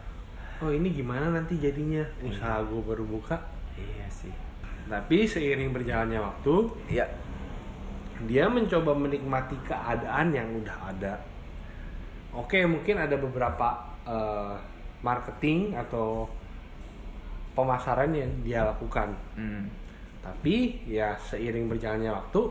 oh 0.61 0.69
ini 0.69 0.93
gimana 0.93 1.33
nanti 1.33 1.57
jadinya 1.57 2.05
usaha 2.21 2.61
gue 2.61 2.81
baru 2.85 3.01
buka. 3.05 3.37
iya 3.77 4.05
sih 4.07 4.29
Tapi 4.85 5.23
seiring 5.25 5.71
berjalannya 5.73 6.19
waktu, 6.19 6.55
ya 6.91 7.05
dia 8.29 8.45
mencoba 8.45 8.93
menikmati 8.93 9.57
keadaan 9.65 10.29
yang 10.29 10.45
udah 10.61 10.77
ada. 10.93 11.13
Oke, 12.35 12.61
mungkin 12.67 12.99
ada 12.99 13.17
beberapa 13.17 13.81
eh, 14.05 14.55
marketing 15.01 15.73
atau 15.73 16.29
pemasaran 17.57 18.13
yang 18.13 18.29
dia 18.45 18.67
lakukan. 18.67 19.15
hmm. 19.35 19.65
Tapi 20.21 20.85
ya 20.85 21.17
seiring 21.17 21.65
berjalannya 21.65 22.13
waktu, 22.13 22.41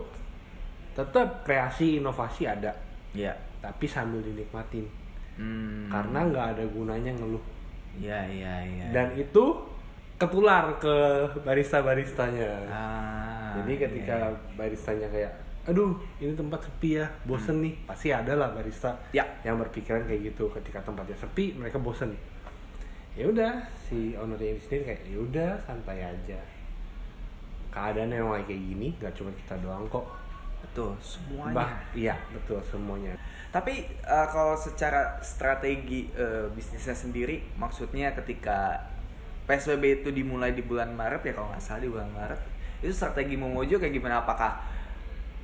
tetap 0.99 1.47
kreasi 1.47 2.03
inovasi 2.03 2.51
ada, 2.51 2.75
ya 3.15 3.31
tapi 3.63 3.87
sambil 3.87 4.19
dinikmatin. 4.25 4.89
hmm. 5.39 5.87
Karena 5.93 6.27
nggak 6.27 6.47
ada 6.57 6.65
gunanya 6.67 7.15
ngeluh. 7.15 7.60
Ya 7.99 8.21
ya 8.27 8.55
ya 8.63 8.87
Dan 8.93 9.17
itu 9.17 9.45
ketular 10.15 10.77
ke 10.77 10.95
barista-baristanya. 11.43 12.51
ah, 12.69 13.57
Jadi 13.57 13.73
ketika 13.81 14.29
iya. 14.29 14.37
baristanya 14.53 15.09
kayak, 15.09 15.33
aduh 15.65 15.97
ini 16.21 16.37
tempat 16.37 16.61
sepi 16.61 17.01
ya, 17.01 17.09
bosen 17.25 17.65
nih, 17.65 17.73
pasti 17.89 18.13
ada 18.13 18.37
lah 18.37 18.53
barista 18.53 18.93
Ya. 19.11 19.25
yang 19.43 19.57
berpikiran 19.57 20.05
kayak 20.05 20.31
gitu. 20.31 20.53
Ketika 20.53 20.85
tempatnya 20.85 21.17
sepi, 21.17 21.57
mereka 21.57 21.81
bosen. 21.81 22.13
Ya 23.17 23.27
udah, 23.27 23.65
si 23.89 24.15
ownernya 24.15 24.55
ini 24.55 24.61
sendiri 24.61 24.83
kayak, 24.93 25.03
ya 25.09 25.19
udah 25.19 25.51
santai 25.65 25.99
aja. 26.05 26.39
Keadaan 27.73 28.13
yang 28.13 28.29
kayak 28.45 28.61
gini, 28.61 28.93
gak 29.01 29.15
cuma 29.17 29.31
kita 29.35 29.57
doang 29.65 29.89
kok. 29.89 30.07
betul 30.61 30.93
semuanya 31.01 31.57
Bah, 31.57 31.73
iya 31.97 32.15
betul 32.31 32.61
semuanya. 32.63 33.17
Tapi 33.51 33.75
eh, 33.87 34.27
kalau 34.31 34.55
secara 34.55 35.19
strategi 35.27 36.07
eh, 36.15 36.47
bisnisnya 36.55 36.95
sendiri, 36.95 37.43
maksudnya 37.59 38.15
ketika 38.15 38.79
PSBB 39.51 40.07
itu 40.07 40.09
dimulai 40.15 40.55
di 40.55 40.63
bulan 40.63 40.95
Maret 40.95 41.27
ya 41.27 41.33
kalau 41.35 41.51
nggak 41.51 41.63
salah 41.63 41.83
di 41.83 41.91
bulan 41.91 42.11
Maret, 42.15 42.41
itu 42.79 42.95
strategi 42.95 43.35
Momojo 43.35 43.83
kayak 43.83 43.91
gimana? 43.91 44.23
Apakah 44.23 44.63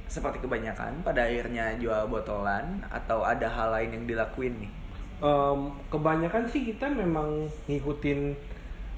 seperti 0.07 0.39
kebanyakan 0.39 1.03
pada 1.03 1.27
akhirnya 1.27 1.75
jual 1.83 2.07
botolan 2.07 2.79
atau 2.95 3.27
ada 3.27 3.51
hal 3.51 3.75
lain 3.75 3.91
yang 3.91 4.05
dilakuin 4.07 4.55
nih? 4.63 4.71
Em, 5.19 5.61
kebanyakan 5.91 6.47
sih 6.47 6.63
kita 6.71 6.87
memang 6.87 7.51
ngikutin 7.67 8.39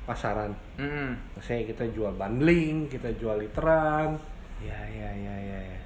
pasaran. 0.04 0.52
Hmm. 0.76 1.16
Maksudnya 1.32 1.64
kita 1.72 1.84
jual 1.96 2.12
bundling, 2.12 2.92
kita 2.92 3.08
jual 3.16 3.40
literan, 3.40 4.20
Ya 4.58 4.74
ya 4.90 5.10
ya 5.14 5.34
ya. 5.38 5.58
ya. 5.72 5.80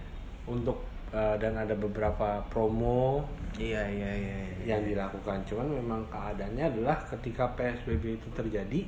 untuk 0.49 0.83
eh, 1.13 1.37
dan 1.37 1.53
ada 1.55 1.75
beberapa 1.75 2.41
promo 2.49 3.25
Iya 3.53 3.85
iya 3.85 4.11
iya. 4.11 4.35
iya. 4.59 4.65
yang 4.67 4.83
dilakukan 4.83 5.45
cuman 5.45 5.69
memang 5.71 6.01
keadaannya 6.09 6.65
adalah 6.67 6.97
ketika 7.07 7.53
PSBB 7.53 8.17
itu 8.17 8.29
terjadi 8.33 8.81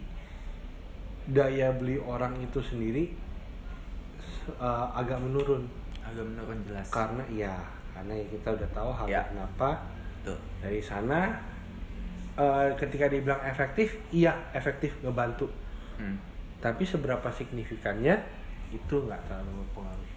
daya 1.27 1.69
beli 1.71 1.97
orang 1.99 2.37
itu 2.39 2.61
sendiri 2.61 3.13
eh, 4.51 4.87
agak 4.93 5.17
menurun 5.19 5.65
agak 6.01 6.25
menurun 6.25 6.59
jelas. 6.65 6.89
karena 6.89 7.23
ya 7.29 7.55
karena 7.93 8.13
kita 8.25 8.49
udah 8.51 8.69
tahu 8.71 8.91
hal 8.93 9.07
Ya. 9.07 9.23
kenapa 9.25 9.85
Tuh. 10.23 10.37
dari 10.61 10.81
sana 10.81 11.33
eh, 12.35 12.69
ketika 12.75 13.07
dibilang 13.07 13.41
efektif 13.43 13.95
iya 14.11 14.33
efektif 14.53 14.97
ngebantu 15.01 15.49
Hmm. 15.95 16.19
tapi 16.59 16.83
seberapa 16.83 17.31
signifikannya 17.31 18.19
itu 18.69 18.95
nggak 18.99 19.21
terlalu 19.25 19.63
berpengaruh 19.63 20.09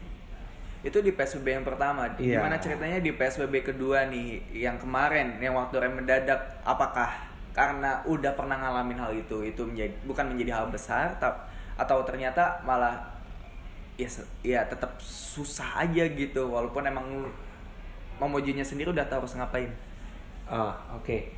Itu 0.86 1.02
di 1.02 1.12
PSBB 1.12 1.48
yang 1.62 1.66
pertama. 1.66 2.06
Iya. 2.18 2.40
Gimana 2.40 2.58
ceritanya 2.62 3.00
di 3.02 3.12
PSBB 3.14 3.66
kedua 3.66 4.06
nih 4.08 4.42
yang 4.54 4.78
kemarin 4.78 5.38
yang 5.42 5.58
waktu 5.58 5.76
rem 5.82 5.98
mendadak 5.98 6.40
apakah 6.64 7.10
karena 7.52 8.06
udah 8.06 8.38
pernah 8.38 8.54
ngalamin 8.62 9.02
hal 9.02 9.12
itu 9.18 9.42
itu 9.42 9.66
menjadi 9.66 9.90
bukan 10.06 10.30
menjadi 10.30 10.62
hal 10.62 10.66
besar 10.70 11.18
tap- 11.18 11.50
atau 11.74 12.06
ternyata 12.06 12.62
malah 12.62 12.94
ya 13.98 14.06
ya 14.46 14.62
tetap 14.70 14.94
susah 15.02 15.82
aja 15.82 16.06
gitu 16.14 16.46
walaupun 16.54 16.86
emang 16.86 17.26
memujinya 18.22 18.62
sendiri 18.66 18.94
udah 18.94 19.06
tahu 19.10 19.26
harus 19.26 19.38
ngapain. 19.38 19.70
Ah, 20.50 20.74
oke. 20.94 21.34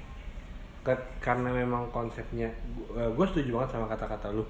Ke- 0.83 1.07
Karena 1.19 1.51
memang 1.51 1.91
konsepnya, 1.91 2.47
gue 2.93 3.25
setuju 3.27 3.59
banget 3.59 3.69
sama 3.75 3.87
kata-kata 3.87 4.31
lu. 4.31 4.43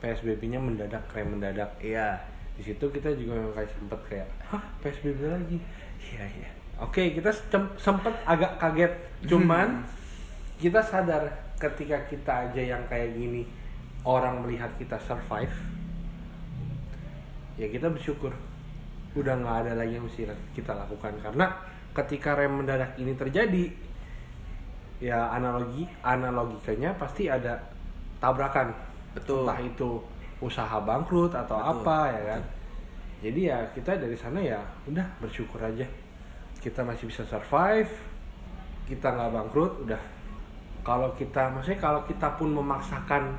PSBB-nya 0.00 0.60
mendadak, 0.60 1.04
rem 1.12 1.36
mendadak. 1.36 1.68
Iya. 1.80 2.16
Di 2.56 2.62
situ 2.64 2.84
kita 2.88 3.12
juga 3.12 3.36
memang 3.36 3.52
kayak 3.52 3.70
sempet 3.76 4.00
kayak, 4.08 4.28
hah 4.48 4.64
PSBB 4.80 5.20
lagi. 5.28 5.58
Iya 6.00 6.24
iya. 6.24 6.48
Oke, 6.80 7.12
kita 7.12 7.32
sem- 7.32 7.76
sempet 7.76 8.12
agak 8.24 8.56
kaget. 8.60 8.92
Cuman 9.28 9.84
kita 10.62 10.80
sadar 10.80 11.28
ketika 11.60 12.00
kita 12.08 12.32
aja 12.48 12.62
yang 12.76 12.82
kayak 12.88 13.16
gini, 13.16 13.44
orang 14.04 14.44
melihat 14.44 14.68
kita 14.76 14.96
survive, 15.00 15.52
ya 17.60 17.66
kita 17.68 17.88
bersyukur. 17.88 18.32
Udah 19.16 19.32
nggak 19.40 19.56
ada 19.64 19.72
lagi 19.80 19.96
yang 19.96 20.04
mesti 20.04 20.28
kita 20.52 20.76
lakukan 20.76 21.16
karena 21.24 21.48
ketika 21.96 22.36
rem 22.36 22.52
mendadak 22.60 22.92
ini 23.00 23.16
terjadi, 23.16 23.72
ya 25.00 25.32
analogi 25.32 25.88
analogikanya 26.04 26.92
pasti 27.00 27.28
ada 27.28 27.56
tabrakan. 28.20 28.72
Betul. 29.16 29.48
Entah 29.48 29.60
itu 29.64 29.90
usaha 30.40 30.76
bangkrut 30.84 31.32
atau 31.32 31.56
Betul. 31.56 31.72
apa 31.80 31.98
ya 32.12 32.22
kan. 32.36 32.42
Jadi 33.24 33.40
ya 33.48 33.58
kita 33.72 33.96
dari 33.96 34.16
sana 34.16 34.38
ya 34.44 34.60
udah 34.84 35.06
bersyukur 35.20 35.58
aja. 35.60 35.86
Kita 36.60 36.84
masih 36.84 37.08
bisa 37.08 37.24
survive. 37.24 37.90
Kita 38.84 39.16
nggak 39.16 39.32
bangkrut 39.32 39.72
udah. 39.88 40.02
Kalau 40.84 41.10
kita 41.18 41.50
maksudnya 41.50 41.80
kalau 41.80 42.00
kita 42.04 42.36
pun 42.36 42.52
memaksakan 42.52 43.34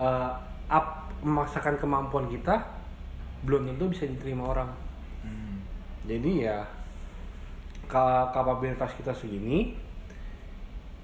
eh, 0.00 0.32
up 0.72 0.86
memaksakan 1.20 1.76
kemampuan 1.76 2.26
kita 2.32 2.64
belum 3.44 3.68
tentu 3.68 3.92
bisa 3.92 4.08
diterima 4.08 4.48
orang. 4.48 4.70
Hmm. 5.20 5.60
Jadi 6.08 6.48
ya 6.48 6.64
ka- 7.84 8.32
kapabilitas 8.32 8.96
kita 8.96 9.12
segini. 9.12 9.76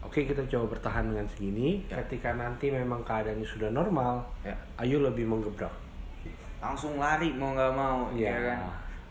Oke 0.06 0.22
kita 0.22 0.46
coba 0.46 0.64
bertahan 0.72 1.04
dengan 1.04 1.26
segini. 1.26 1.82
Ya. 1.86 1.98
Ketika 2.00 2.30
nanti 2.32 2.70
memang 2.70 3.02
keadaannya 3.02 3.42
sudah 3.42 3.68
normal, 3.68 4.22
Ya. 4.40 4.54
ayo 4.78 5.02
lebih 5.02 5.26
menggebrak. 5.26 5.75
Langsung 6.56 6.96
lari 6.96 7.34
mau 7.34 7.50
nggak 7.52 7.72
mau 7.75 8.06
Iya. 8.14 8.30
ya 8.30 8.38
kan. 8.46 8.60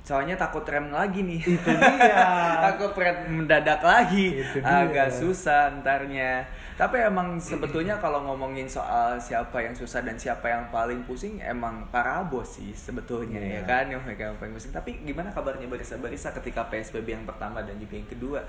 Soalnya 0.06 0.38
takut 0.38 0.62
rem 0.64 0.88
lagi 0.88 1.20
nih. 1.20 1.42
Itu 1.42 1.66
dia. 1.68 2.26
takut 2.70 2.94
rem 2.96 3.42
mendadak 3.42 3.82
lagi. 3.82 4.38
Itu 4.38 4.62
dia. 4.62 4.86
Agak 4.86 5.10
susah 5.12 5.74
ntarnya. 5.82 6.46
Tapi 6.76 7.02
emang 7.02 7.40
sebetulnya 7.40 7.98
kalau 7.98 8.22
ngomongin 8.22 8.68
soal 8.68 9.16
siapa 9.18 9.58
yang 9.60 9.72
susah 9.72 10.04
dan 10.04 10.14
siapa 10.14 10.46
yang 10.46 10.68
paling 10.70 11.02
pusing 11.04 11.40
emang 11.40 11.88
para 11.88 12.20
bos 12.22 12.60
sih 12.60 12.70
sebetulnya 12.72 13.40
Iya. 13.40 13.52
ya 13.52 13.62
kan 13.64 13.86
yang 13.88 14.02
mereka 14.02 14.28
yang 14.28 14.38
paling 14.38 14.54
pusing. 14.54 14.70
Tapi 14.70 15.02
gimana 15.02 15.28
kabarnya 15.30 15.66
barista-barista 15.66 16.32
ketika 16.36 16.68
PSBB 16.68 17.08
yang 17.12 17.26
pertama 17.26 17.60
dan 17.62 17.76
juga 17.76 17.96
yang 17.96 18.08
kedua? 18.08 18.40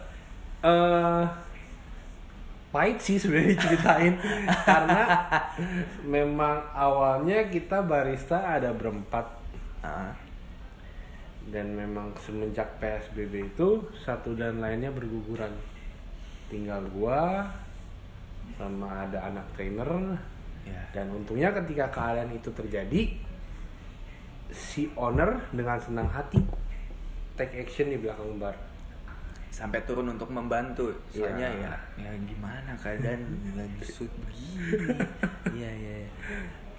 eh 0.59 1.25
pahit 2.77 3.01
sih 3.01 3.17
sebenarnya 3.17 3.57
diceritain. 3.57 4.15
Karena 4.69 5.03
memang 6.05 6.61
awalnya 6.77 7.49
kita 7.49 7.81
barista 7.89 8.45
ada 8.45 8.77
berempat. 8.77 9.25
Dan 11.49 11.73
memang 11.73 12.13
semenjak 12.21 12.77
PSBB 12.77 13.57
itu 13.57 13.89
satu 14.05 14.37
dan 14.37 14.61
lainnya 14.61 14.93
berguguran. 14.93 15.57
Tinggal 16.53 16.85
gua 16.93 17.49
sama 18.61 19.09
ada 19.09 19.33
anak 19.33 19.49
trainer. 19.57 19.89
Ya. 20.67 20.83
dan 20.91 21.07
untungnya 21.15 21.55
ketika 21.55 21.87
keadaan 21.95 22.35
itu 22.35 22.51
terjadi 22.51 23.15
si 24.51 24.91
owner 24.99 25.39
dengan 25.55 25.79
senang 25.79 26.11
hati 26.11 26.43
take 27.39 27.55
action 27.63 27.87
di 27.87 28.03
belakang 28.03 28.35
bar 28.43 28.66
sampai 29.57 29.81
turun 29.89 30.05
untuk 30.13 30.29
membantu 30.29 30.93
soalnya 31.09 31.49
Iya. 31.49 31.73
ya 31.97 32.05
ya 32.05 32.11
gimana 32.21 32.77
keadaan 32.77 33.25
lagi 33.59 33.81
suit 33.81 34.13
begini 34.13 35.01
iya 35.57 35.71
iya 35.73 35.95
iya. 36.05 36.11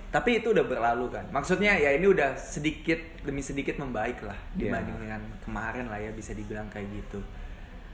tapi 0.08 0.38
itu 0.38 0.54
udah 0.54 0.62
berlalu 0.62 1.10
kan 1.10 1.26
maksudnya 1.34 1.74
ya 1.74 1.90
ini 1.92 2.06
udah 2.06 2.38
sedikit 2.38 3.02
demi 3.26 3.42
sedikit 3.42 3.82
membaik 3.82 4.22
lah 4.22 4.38
Iya. 4.54 4.70
dibanding 4.70 4.98
dengan 5.02 5.22
kemarin 5.42 5.90
lah 5.90 5.98
ya 5.98 6.14
bisa 6.14 6.38
dibilang 6.38 6.70
kayak 6.70 6.86
gitu 6.94 7.18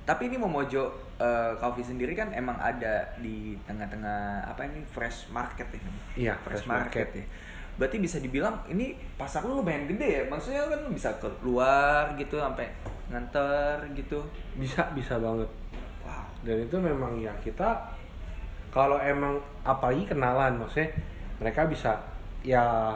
Tapi 0.04 0.28
ini 0.28 0.36
Momojo 0.36 0.84
uh, 1.16 1.56
Coffee 1.56 1.88
sendiri 1.88 2.12
kan 2.12 2.36
emang 2.36 2.60
ada 2.60 3.16
di 3.24 3.56
tengah-tengah 3.64 4.52
apa 4.52 4.68
ini 4.68 4.84
fresh 4.84 5.32
market 5.32 5.64
ya? 5.72 5.80
Iya, 5.80 6.34
fresh, 6.44 6.60
fresh 6.60 6.66
market. 6.68 7.08
market. 7.08 7.24
ya. 7.24 7.26
Berarti 7.74 7.98
bisa 7.98 8.18
dibilang 8.18 8.54
ini 8.68 8.94
pasar 9.16 9.44
lu 9.44 9.60
lumayan 9.60 9.88
gede 9.88 10.08
ya. 10.08 10.24
Maksudnya 10.28 10.66
kan 10.68 10.82
bisa 10.90 11.10
keluar 11.18 12.14
gitu 12.16 12.38
sampai 12.38 12.70
nganter 13.10 13.78
gitu. 13.94 14.22
bisa 14.56 14.90
bisa 14.92 15.20
banget 15.20 15.50
Wow. 16.02 16.26
dan 16.42 16.58
itu 16.60 16.76
memang 16.76 17.16
ya 17.16 17.32
kita 17.40 17.78
kalau 18.70 18.98
emang 18.98 19.38
apalagi 19.62 20.04
kenalan 20.04 20.58
maksudnya 20.58 20.90
mereka 21.38 21.64
bisa 21.64 21.94
ya 22.42 22.92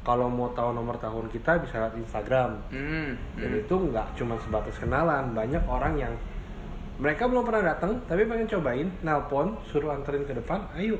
kalau 0.00 0.26
mau 0.26 0.48
tahu 0.50 0.72
nomor 0.72 0.96
tahun 0.96 1.28
kita 1.28 1.60
bisa 1.60 1.78
lihat 1.78 1.94
Instagram 1.94 2.56
Hmm. 2.72 3.12
dan 3.36 3.50
hmm. 3.52 3.62
itu 3.62 3.74
nggak 3.74 4.06
cuma 4.16 4.34
sebatas 4.40 4.74
kenalan 4.74 5.30
banyak 5.30 5.60
orang 5.68 5.94
yang 5.94 6.14
mereka 6.96 7.28
belum 7.28 7.44
pernah 7.44 7.76
datang 7.76 7.94
tapi 8.08 8.24
pengen 8.24 8.48
cobain 8.48 8.88
nelpon 9.02 9.54
suruh 9.62 9.92
anterin 9.92 10.24
ke 10.24 10.32
depan 10.32 10.58
ayo 10.74 10.96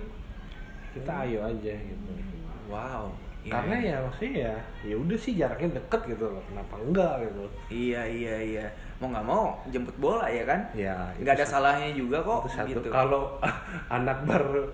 kita 0.92 1.24
ayo 1.24 1.42
aja 1.42 1.72
gitu 1.72 2.12
Wow. 2.68 3.10
Iya, 3.38 3.52
karena 3.54 3.74
iya. 3.74 3.88
ya 3.88 3.96
maksudnya 4.02 4.32
ya 4.36 4.54
ya 4.84 4.94
udah 4.98 5.16
sih 5.16 5.32
jaraknya 5.32 5.68
deket 5.74 6.00
gitu 6.06 6.24
loh 6.28 6.42
kenapa 6.44 6.74
enggak 6.76 7.12
gitu 7.22 7.44
Iya 7.70 8.02
iya 8.04 8.36
iya. 8.38 8.66
Mau 8.98 9.08
nggak 9.08 9.24
mau 9.24 9.44
jemput 9.68 9.96
bola 9.96 10.26
ya 10.26 10.42
kan? 10.42 10.60
ya 10.74 10.94
itu 11.14 11.22
Nggak 11.22 11.34
ada 11.34 11.46
sa- 11.46 11.52
salahnya 11.56 11.90
juga 11.92 12.18
kok 12.20 12.44
itu 12.44 12.50
satu 12.52 12.68
gitu. 12.76 12.88
kalau 12.88 13.38
anak 13.96 14.18
baru 14.22 14.68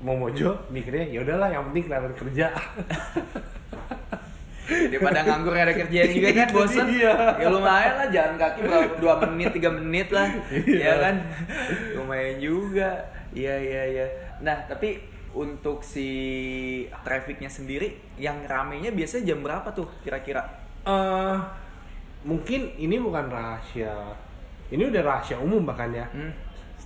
mau 0.00 0.18
mojo 0.18 0.50
mikirnya 0.68 1.06
ya 1.06 1.22
udahlah 1.22 1.46
yang 1.48 1.62
penting 1.68 1.84
kelihatan 1.86 2.14
kerja 2.16 2.46
Daripada 4.62 5.20
nganggur 5.22 5.52
ada 5.52 5.74
kerjaan 5.74 6.08
juga 6.08 6.28
kan 6.32 6.48
bosen. 6.50 6.86
dia. 6.88 7.12
Ya 7.36 7.48
lumayan 7.50 7.94
lah 7.98 8.08
jalan 8.08 8.34
kaki 8.36 8.58
berapa 8.62 8.94
dua 8.96 9.14
menit 9.26 9.50
tiga 9.52 9.68
menit 9.68 10.08
lah. 10.08 10.28
Iya. 10.48 10.80
ya 10.80 10.94
kan? 10.98 11.14
Lumayan 11.98 12.36
juga. 12.38 12.90
Iya 13.30 13.54
iya 13.58 13.82
iya. 13.90 14.06
Nah 14.40 14.56
tapi 14.64 15.02
untuk 15.32 15.80
si 15.80 16.08
trafficnya 17.02 17.48
sendiri 17.48 17.96
yang 18.16 18.44
ramenya 18.44 18.90
biasanya 18.90 19.32
jam 19.32 19.40
berapa 19.40 19.68
tuh 19.72 19.88
kira-kira? 20.02 20.44
Eh, 20.82 21.36
mungkin 22.22 22.74
ini 22.76 22.98
bukan 22.98 23.26
rahasia 23.26 24.14
ini 24.70 24.86
udah 24.86 25.02
rahasia 25.02 25.36
umum 25.38 25.62
bahkan 25.62 25.90
ya 25.90 26.06
Hmm? 26.10 26.30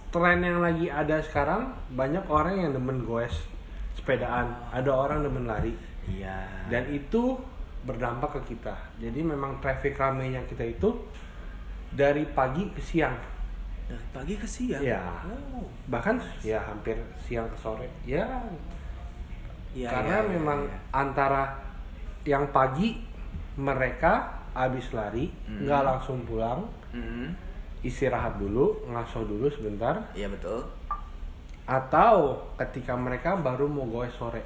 tren 0.08 0.40
yang 0.40 0.64
lagi 0.64 0.88
ada 0.88 1.20
sekarang 1.20 1.76
banyak 1.92 2.24
orang 2.26 2.56
yang 2.56 2.70
demen 2.72 3.04
goes 3.04 3.44
sepedaan 3.92 4.48
ada 4.70 4.88
orang 4.88 5.20
demen 5.20 5.44
lari 5.44 5.76
Iya. 6.06 6.46
dan 6.70 6.86
itu 6.88 7.36
berdampak 7.82 8.38
ke 8.38 8.54
kita 8.54 8.72
jadi 8.96 9.20
memang 9.20 9.58
traffic 9.60 9.98
ramenya 9.98 10.40
kita 10.46 10.64
itu 10.64 10.88
dari 11.90 12.24
pagi 12.24 12.70
ke 12.70 12.80
siang 12.80 13.16
dari 13.86 14.06
pagi 14.10 14.34
ke 14.34 14.44
siang. 14.44 14.82
Iya. 14.82 14.98
Oh. 15.54 15.62
bahkan 15.86 16.18
ya 16.42 16.58
hampir 16.60 16.98
siang 17.20 17.46
ke 17.46 17.56
sore 17.56 17.86
ya 18.02 18.26
Iya, 19.70 19.86
karena 19.86 20.16
iya, 20.16 20.24
iya, 20.24 20.32
memang 20.32 20.60
iya. 20.64 20.76
antara 20.90 21.42
yang 22.24 22.50
pagi 22.50 22.98
mereka 23.54 24.26
habis 24.50 24.90
lari 24.90 25.28
Hmm. 25.44 25.62
nggak 25.62 25.82
langsung 25.82 26.24
pulang 26.24 26.64
Hmm. 26.90 27.30
istirahat 27.80 28.34
dulu 28.36 28.88
ngaso 28.88 29.22
dulu 29.22 29.46
sebentar 29.46 30.00
Iya 30.10 30.26
betul. 30.26 30.64
atau 31.64 32.16
ketika 32.56 32.94
mereka 32.94 33.36
baru 33.36 33.66
mau 33.66 33.86
goes 33.86 34.10
sore 34.12 34.42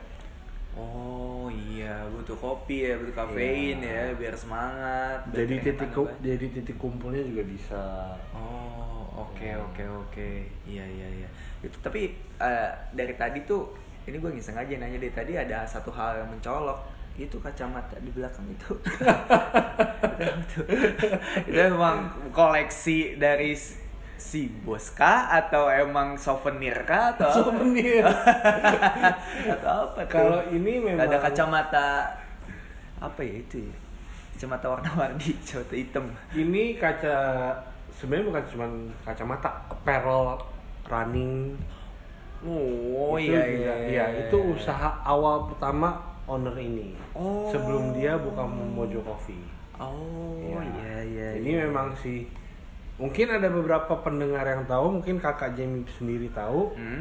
Oh 0.71 1.47
iya, 1.49 2.07
butuh 2.09 2.35
kopi 2.35 2.87
ya, 2.87 2.95
butuh 2.95 3.15
kafein 3.17 3.79
Iya. 3.81 3.91
ya, 4.07 4.15
biar 4.15 4.35
semangat. 4.35 5.19
biar 5.27 5.39
jadi 5.41 5.55
titik 5.65 5.91
jadi 6.21 6.47
titik 6.49 6.77
kumpulnya 6.77 7.23
juga 7.23 7.43
bisa 7.45 7.83
Oh, 8.31 8.60
oke 9.23 9.43
Iya. 9.43 9.57
oke 9.61 9.85
oke. 10.01 10.29
Iya 10.65 10.85
iya 10.85 11.09
iya. 11.19 11.29
Itu 11.61 11.77
tapi 11.81 12.13
eh, 12.39 12.71
dari 12.91 13.15
tadi 13.15 13.45
tuh 13.45 13.73
ini 14.05 14.17
gue 14.17 14.31
ngiseng 14.31 14.57
aja 14.57 14.73
nanya 14.75 14.97
dari 14.97 15.13
tadi 15.13 15.33
ada 15.35 15.63
satu 15.65 15.91
hal 15.91 16.19
yang 16.19 16.29
mencolok. 16.29 16.81
Itu 17.15 17.37
kacamata 17.39 18.01
di 18.01 18.09
belakang 18.11 18.49
itu. 18.49 18.73
itu, 20.21 20.61
itu 21.49 21.59
emang 21.61 22.09
koleksi 22.31 23.17
dari 23.17 23.53
si 24.17 24.53
bos 24.63 24.93
kah 24.93 25.29
atau 25.31 25.69
emang 25.69 26.17
souvenir 26.17 26.85
kah 26.85 27.17
atau? 27.17 27.29
Souvenir. 27.45 28.05
atau 29.57 29.73
apa 29.91 30.01
tuh? 30.05 30.13
Kalau 30.13 30.41
ini 30.49 30.81
memang- 30.81 31.01
ada 31.03 31.17
kacamata 31.19 31.89
apa 32.97 33.21
ya 33.21 33.35
itu 33.39 33.65
ya? 33.65 33.75
Kacamata 34.37 34.67
warna-warni, 34.73 35.29
kacamata 35.41 35.75
hitam. 35.75 36.05
ini 36.33 36.77
kaca 36.77 37.17
sebenarnya 38.01 38.27
bukan 38.27 38.45
cuma 38.49 38.67
kacamata 39.05 39.51
apparel 39.69 40.41
running 40.89 41.53
Oh 42.41 43.21
Itu 43.21 43.29
iya 43.29 43.41
juga- 43.45 43.53
iya 43.53 43.75
iya, 43.85 44.05
itu 44.25 44.37
usaha 44.57 44.89
awal 45.05 45.45
pertama 45.47 46.01
owner 46.25 46.57
ini 46.57 46.97
Oh. 47.13 47.45
sebelum 47.47 47.93
dia 47.93 48.17
buka 48.17 48.41
Mojo 48.49 49.05
Coffee 49.05 49.45
Oh 49.77 50.41
Iya. 50.41 50.61
iya 50.73 50.97
iya. 51.05 51.29
Jadi 51.37 51.51
iya. 51.51 51.61
memang 51.65 51.93
sih 51.95 52.25
mungkin 52.97 53.29
ada 53.29 53.49
beberapa 53.49 53.97
pendengar 53.99 54.45
yang 54.45 54.65
tahu, 54.65 54.93
mungkin 54.95 55.17
kakak 55.17 55.57
Jamie 55.57 55.89
sendiri 55.91 56.29
tahu. 56.31 56.69
Hmm? 56.77 57.01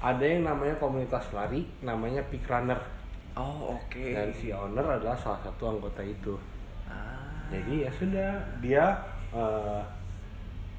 Ada 0.00 0.24
yang 0.26 0.44
namanya 0.44 0.72
komunitas 0.76 1.28
lari, 1.30 1.68
namanya 1.80 2.24
Peak 2.26 2.44
Runner. 2.46 2.80
Oh 3.32 3.76
oke. 3.76 4.00
Dan 4.12 4.32
si 4.32 4.48
owner 4.48 4.80
adalah 4.86 5.12
salah 5.12 5.36
satu 5.42 5.76
anggota 5.76 6.00
itu. 6.00 6.32
Ah. 6.88 7.36
Jadi 7.48 7.84
ya 7.84 7.90
sudah, 7.92 8.32
dia 8.60 8.84
eh, 9.28 9.80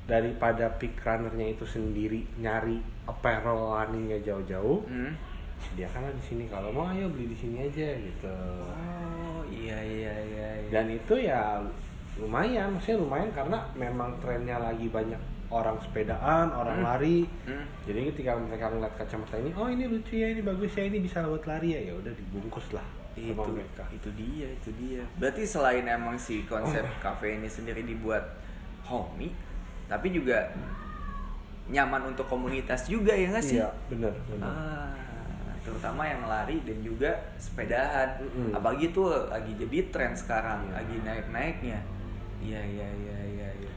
daripada 0.07 0.71
Peak 0.71 0.97
Runnernya 0.97 1.51
itu 1.51 1.63
sendiri 1.63 2.23
nyari 2.37 2.79
apparel 3.03 3.53
runningnya 3.69 4.23
jauh-jauh, 4.23 4.87
Hmm? 4.87 5.11
sediakanlah 5.59 6.13
di 6.13 6.23
sini. 6.23 6.43
Kalau 6.47 6.71
mau 6.71 6.87
ayo 6.87 7.05
beli 7.07 7.27
di 7.27 7.37
sini 7.37 7.57
aja 7.61 7.89
gitu. 7.93 8.35
Oh 8.63 9.43
iya 9.47 9.77
iya 9.79 10.13
iya. 10.23 10.47
iya. 10.59 10.69
dan 10.69 10.85
itu 10.87 11.13
ya 11.17 11.59
lumayan 12.15 12.73
maksudnya 12.73 12.97
lumayan 12.97 13.29
karena 13.31 13.57
memang 13.73 14.15
trennya 14.17 14.57
lagi 14.57 14.87
banyak 14.87 15.17
orang 15.47 15.77
sepedaan 15.79 16.51
orang 16.51 16.81
Hmm. 16.81 16.87
lari 16.87 17.23
Hmm. 17.43 17.63
jadi 17.83 18.11
ketika 18.11 18.35
mereka 18.35 18.67
ngeliat 18.67 18.93
kacamata 18.95 19.37
ini 19.37 19.51
oh 19.53 19.65
ini 19.65 19.85
lucu 19.85 20.17
ya 20.17 20.27
ini 20.27 20.41
bagus 20.41 20.71
ya 20.71 20.83
ini 20.83 20.99
bisa 20.99 21.23
buat 21.23 21.45
lari 21.45 21.71
ya 21.71 21.81
ya 21.83 21.93
udah 21.95 22.11
dibungkus 22.11 22.67
lah 22.71 22.83
itu 23.15 23.31
mereka 23.33 23.85
itu 23.89 24.09
dia 24.13 24.47
itu 24.51 24.69
dia. 24.75 25.03
Berarti 25.15 25.41
selain 25.43 25.83
emang 25.83 26.17
si 26.17 26.43
konsep 26.43 26.83
Oh. 26.83 26.99
kafe 27.01 27.33
ini 27.33 27.47
sendiri 27.47 27.81
dibuat 27.81 28.21
homey, 28.85 29.31
tapi 29.87 30.11
juga 30.11 30.51
nyaman 31.67 32.15
untuk 32.15 32.27
komunitas 32.27 32.87
juga 32.87 33.11
ya 33.11 33.27
nggak 33.27 33.43
sih? 33.43 33.59
iya 33.59 33.67
bener 33.91 34.13
Ah, 34.39 34.95
terutama 35.59 36.07
yang 36.07 36.23
lari 36.23 36.63
dan 36.63 36.79
juga 36.79 37.11
sepedahan. 37.35 38.23
Mm-mm. 38.23 38.55
Apalagi 38.55 38.95
tuh 38.95 39.27
lagi 39.27 39.51
jadi 39.59 39.91
tren 39.91 40.15
sekarang, 40.15 40.63
Iya. 40.63 40.73
lagi 40.79 40.95
naik-naiknya. 41.03 41.79
Iya 42.39 42.61
iya 42.63 42.87
iya 42.87 43.17
iya. 43.27 43.49
iya. 43.51 43.71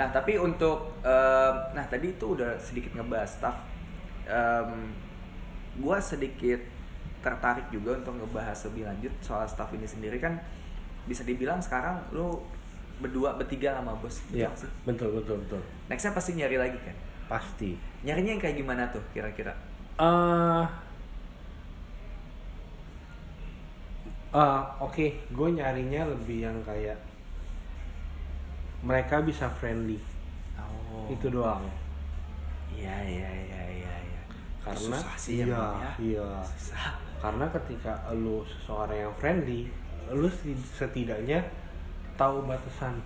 Nah 0.00 0.08
tapi 0.08 0.40
untuk, 0.40 0.96
em, 1.04 1.54
nah 1.76 1.84
tadi 1.84 2.16
itu 2.16 2.24
udah 2.32 2.56
sedikit 2.56 2.96
ngebahas 2.96 3.28
staff. 3.28 3.56
Em, 4.24 4.96
gua 5.76 6.00
sedikit 6.00 6.64
tertarik 7.20 7.68
juga 7.68 8.00
untuk 8.00 8.16
ngebahas 8.16 8.56
lebih 8.72 8.88
lanjut 8.88 9.12
soal 9.20 9.44
staff 9.44 9.68
ini 9.76 9.84
sendiri 9.84 10.16
kan 10.16 10.40
bisa 11.04 11.20
dibilang 11.20 11.60
sekarang 11.60 12.00
lu 12.10 12.40
berdua 12.96 13.34
bertiga 13.34 13.76
sama 13.76 13.92
bos 13.94 14.16
betul 14.24 14.36
iya 14.36 14.48
sih? 14.54 14.70
betul 14.84 15.08
betul 15.14 15.36
betul 15.42 15.60
Nextnya 15.86 16.12
pasti 16.12 16.30
nyari 16.34 16.56
lagi 16.56 16.78
kan? 16.80 16.96
pasti 17.26 17.76
Nyarinya 18.02 18.30
yang 18.32 18.42
kayak 18.42 18.56
gimana 18.56 18.82
tuh 18.88 19.02
kira-kira? 19.10 19.52
eh 19.96 20.64
eh, 24.32 24.60
oke 24.78 25.06
gue 25.26 25.48
nyarinya 25.50 26.02
lebih 26.06 26.38
yang 26.42 26.56
kayak 26.62 26.98
mereka 28.82 29.20
bisa 29.20 29.48
friendly 29.50 29.98
Oh. 30.56 31.04
itu 31.12 31.28
doang 31.28 31.60
Iya 32.72 32.96
iya 33.04 33.28
iya 33.28 33.62
iya 33.70 33.94
iya. 34.02 34.22
karena 34.58 34.96
Susah 34.96 35.14
sih 35.14 35.34
iya, 35.42 35.60
ya. 35.76 35.92
iya. 35.98 36.28
Susah. 36.46 36.96
karena 37.18 37.44
ketika 37.50 37.92
lu 38.12 38.40
seseorang 38.42 38.96
yang 38.98 39.14
friendly 39.14 39.68
lu 40.08 40.24
seti- 40.26 40.56
setidaknya 40.72 41.44
tahu 42.16 42.44
batasan 42.44 42.96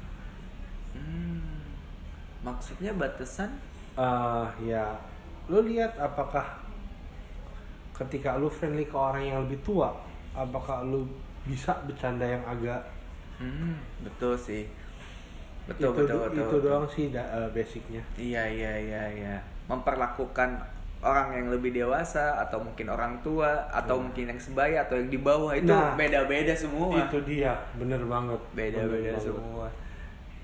Hmm. 0.91 1.63
Maksudnya 2.43 2.91
batasan? 2.95 3.51
Eh 3.95 4.47
ya 4.67 4.97
lu 5.47 5.63
lihat 5.63 5.95
apakah 5.99 6.47
ketika 7.95 8.35
lu 8.35 8.49
friendly 8.49 8.87
ke 8.87 8.97
orang 8.97 9.23
yang 9.23 9.39
lebih 9.45 9.61
tua 9.61 9.93
apakah 10.33 10.83
lu 10.83 11.05
bisa 11.45 11.75
bercanda 11.85 12.25
yang 12.25 12.43
agak 12.47 12.81
Hmm, 13.41 13.81
betul 14.05 14.37
sih. 14.37 14.69
Betul 15.65 15.97
itu 15.97 16.05
betul 16.05 16.19
betul. 16.21 16.35
itu 16.37 16.45
betul. 16.45 16.61
doang 16.61 16.85
sih 16.93 17.09
da- 17.09 17.31
eh, 17.33 17.49
basicnya 17.57 18.03
Iya 18.15 18.45
iya 18.45 18.73
iya 18.77 19.03
iya. 19.09 19.35
Memperlakukan 19.65 20.61
orang 21.01 21.33
yang 21.33 21.49
lebih 21.49 21.73
dewasa 21.73 22.37
atau 22.39 22.61
mungkin 22.61 22.87
orang 22.87 23.17
tua 23.21 23.65
atau 23.69 23.97
mungkin 23.99 24.29
yang 24.29 24.37
sebaya 24.37 24.85
atau 24.85 24.95
yang 24.95 25.09
di 25.09 25.17
bawah 25.17 25.53
itu 25.53 25.67
Nah, 25.67 25.95
beda-beda 25.95 26.53
semua. 26.53 26.93
itu 27.01 27.19
dia 27.23 27.57
bener 27.75 28.05
banget 28.05 28.41
beda-beda 28.53 29.17
semua. 29.17 29.67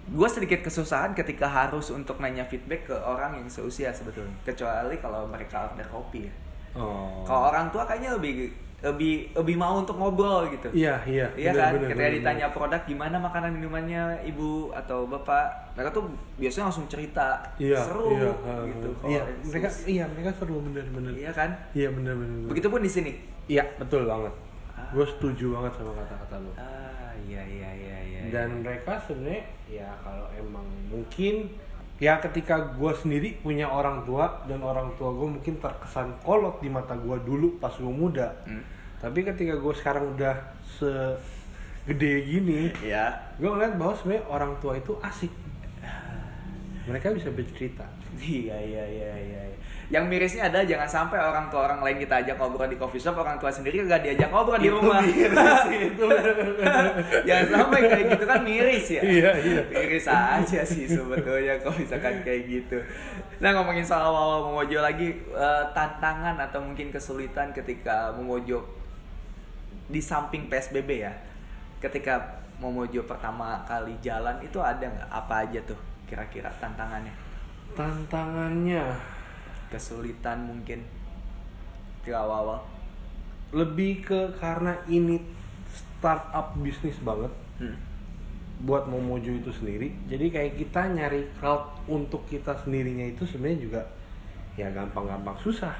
gue 0.06 0.28
sedikit 0.30 0.62
kesusahan 0.62 1.12
ketika 1.12 1.44
harus 1.44 1.90
untuk 1.90 2.16
nanya 2.16 2.40
feedback 2.42 2.84
ke 2.84 2.96
orang 2.96 3.36
yang 3.36 3.48
seusia 3.48 3.90
sebetulnya 3.90 4.32
kecuali 4.42 4.96
kalau 4.96 5.26
mereka 5.26 5.66
order 5.66 5.84
kopi 5.86 6.24
ya 6.24 6.34
Oh. 6.72 7.24
kalau 7.24 7.48
orang 7.48 7.68
tua 7.70 7.82
kayaknya 7.82 8.14
lebih 8.14 8.52
lebih 8.78 9.32
lebih 9.32 9.56
mau 9.56 9.80
untuk 9.80 9.96
ngobrol 9.96 10.46
gitu 10.48 10.68
Iya, 10.70 11.00
iya. 11.04 11.26
Iya 11.32 11.50
bener, 11.50 11.56
kan, 11.56 11.70
bener, 11.72 11.82
ketika 11.86 11.96
bener, 12.02 12.14
ditanya 12.14 12.46
produk 12.50 12.80
gimana 12.84 13.16
makanan 13.18 13.50
minumannya 13.50 14.02
ibu 14.22 14.68
atau 14.70 15.04
bapak, 15.04 15.72
mereka 15.72 15.90
tuh 15.92 16.04
biasanya 16.36 16.64
langsung 16.68 16.86
cerita, 16.86 17.40
Iya, 17.56 17.80
seru 17.82 18.12
iya, 18.12 18.30
gitu. 18.68 18.88
uh, 18.92 19.08
Iya, 19.08 19.22
Kalau 19.24 19.48
mereka 19.48 19.66
Yesus- 19.66 19.86
iya, 19.86 20.04
mereka 20.06 20.30
seru 20.34 20.56
bener-bener. 20.60 21.12
iya 21.14 21.32
kan. 21.32 21.50
Iya, 21.72 21.88
bener-bener. 21.90 22.46
Begitupun 22.46 22.80
di 22.80 22.90
sini. 22.90 23.12
Iya, 23.46 23.64
betul 23.76 24.04
banget. 24.04 24.34
Ah. 24.70 24.92
Gue 24.92 25.06
setuju 25.08 25.56
banget 25.56 25.72
sama 25.74 25.92
kata-kata 25.94 26.36
lu. 26.36 26.50
Ah, 26.54 27.10
iya 27.22 27.42
iya 27.42 27.70
iya 27.72 27.98
iya. 28.02 28.20
Dan 28.28 28.60
mereka 28.60 29.00
sebenarnya 29.02 29.42
ya 29.66 29.88
kalau 29.98 30.28
emang 30.32 30.66
mungkin 30.86 31.48
ya 31.96 32.20
ketika 32.20 32.76
gue 32.76 32.92
sendiri 32.92 33.40
punya 33.40 33.72
orang 33.72 34.04
tua 34.04 34.44
dan 34.44 34.60
orang 34.60 34.92
tua 35.00 35.16
gue 35.16 35.28
mungkin 35.40 35.56
terkesan 35.56 36.20
kolot 36.20 36.60
di 36.60 36.68
mata 36.68 36.92
gue 36.92 37.16
dulu 37.24 37.56
pas 37.56 37.72
gue 37.72 37.88
muda. 37.88 38.36
Hmm. 38.44 38.60
Tapi 39.00 39.24
ketika 39.24 39.56
gue 39.56 39.74
sekarang 39.76 40.16
udah 40.16 40.34
segede 40.76 42.12
gini, 42.24 42.72
Iya. 42.84 43.36
gue 43.40 43.48
ngeliat 43.48 43.76
bahwa 43.80 43.92
sebenarnya 43.96 44.24
orang 44.28 44.52
tua 44.60 44.76
itu 44.76 44.96
asik. 45.00 45.32
Mereka 46.86 47.18
bisa 47.18 47.28
bercerita. 47.34 47.82
Iya 48.16 48.54
iya 48.56 48.84
iya 48.86 49.12
iya. 49.18 49.42
iya. 49.50 49.56
Yang 49.86 50.04
mirisnya 50.10 50.50
ada 50.50 50.66
jangan 50.66 50.86
sampai 50.86 51.18
orang 51.18 51.46
tua 51.46 51.66
orang 51.66 51.78
lain 51.82 52.02
kita 52.02 52.18
ajak 52.22 52.34
ngobrol 52.38 52.66
di 52.66 52.74
coffee 52.74 52.98
shop, 52.98 53.18
orang 53.22 53.38
tua 53.38 53.50
sendiri 53.50 53.86
gak 53.86 54.02
diajak 54.02 54.30
ngobrol 54.34 54.58
di 54.58 54.66
Itu 54.66 54.78
rumah. 54.82 54.98
miris, 54.98 55.30
itu. 55.94 56.06
jangan 57.22 57.46
sampai 57.54 57.80
kayak 57.86 58.04
gitu 58.14 58.24
kan 58.26 58.40
miris 58.42 58.86
ya. 58.90 59.02
Iya, 59.02 59.30
iya. 59.46 59.62
Miris 59.70 60.06
aja 60.10 60.60
sih 60.66 60.86
sebetulnya 60.90 61.54
kalau 61.62 61.78
misalkan 61.78 62.22
kayak 62.26 62.42
gitu. 62.50 62.78
Nah 63.38 63.50
ngomongin 63.54 63.86
soal 63.86 64.10
awal 64.10 64.50
Momojo 64.50 64.78
lagi 64.82 65.22
eh, 65.22 65.64
tantangan 65.70 66.34
atau 66.38 66.58
mungkin 66.62 66.90
kesulitan 66.90 67.54
ketika 67.54 68.10
Momojo 68.14 68.62
di 69.86 70.02
samping 70.02 70.50
PSBB 70.50 70.90
ya. 71.02 71.14
Ketika 71.78 72.42
Momojo 72.58 73.06
pertama 73.06 73.62
kali 73.70 73.94
jalan 74.02 74.42
itu 74.42 74.58
ada 74.58 74.82
nggak 74.82 75.10
apa 75.14 75.46
aja 75.46 75.60
tuh 75.62 75.78
kira-kira 76.06 76.48
tantangannya? 76.56 77.12
Tantangannya 77.74 78.84
Kesulitan 79.66 80.46
mungkin 80.46 80.78
di 82.00 82.14
awal-awal. 82.14 82.62
lebih 83.50 84.02
ke 84.02 84.20
karena 84.38 84.74
ini 84.86 85.18
startup 85.70 86.54
bisnis 86.56 86.98
banget 86.98 87.30
Hmm. 87.56 87.74
buat 88.62 88.86
Momojo 88.86 89.32
itu 89.32 89.50
sendiri. 89.50 89.90
Jadi 90.06 90.26
kayak 90.28 90.52
kita 90.56 90.88
nyari 90.88 91.26
crowd 91.36 91.62
untuk 91.86 92.26
kita 92.26 92.52
sendirinya 92.58 93.06
itu 93.06 93.22
sebenarnya 93.24 93.60
juga 93.60 93.82
ya 94.54 94.70
gampang-gampang 94.70 95.36
susah. 95.38 95.74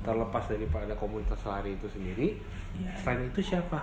Terlepas 0.00 0.48
daripada 0.48 0.94
komunitas 0.94 1.38
lari 1.44 1.74
itu 1.74 1.86
sendiri, 1.86 2.38
Iya. 2.78 2.92
selain 2.98 3.26
itu 3.26 3.40
siapa? 3.42 3.80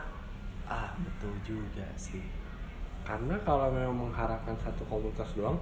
Ah 0.65 0.89
betul 0.97 1.33
juga 1.45 1.85
sih. 1.95 2.23
Karena 3.05 3.37
kalau 3.45 3.69
memang 3.69 4.09
mengharapkan 4.09 4.57
satu 4.57 4.81
komunitas 4.89 5.29
doang, 5.37 5.55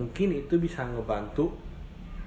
mungkin 0.00 0.32
itu 0.32 0.56
bisa 0.56 0.82
ngebantu 0.82 1.52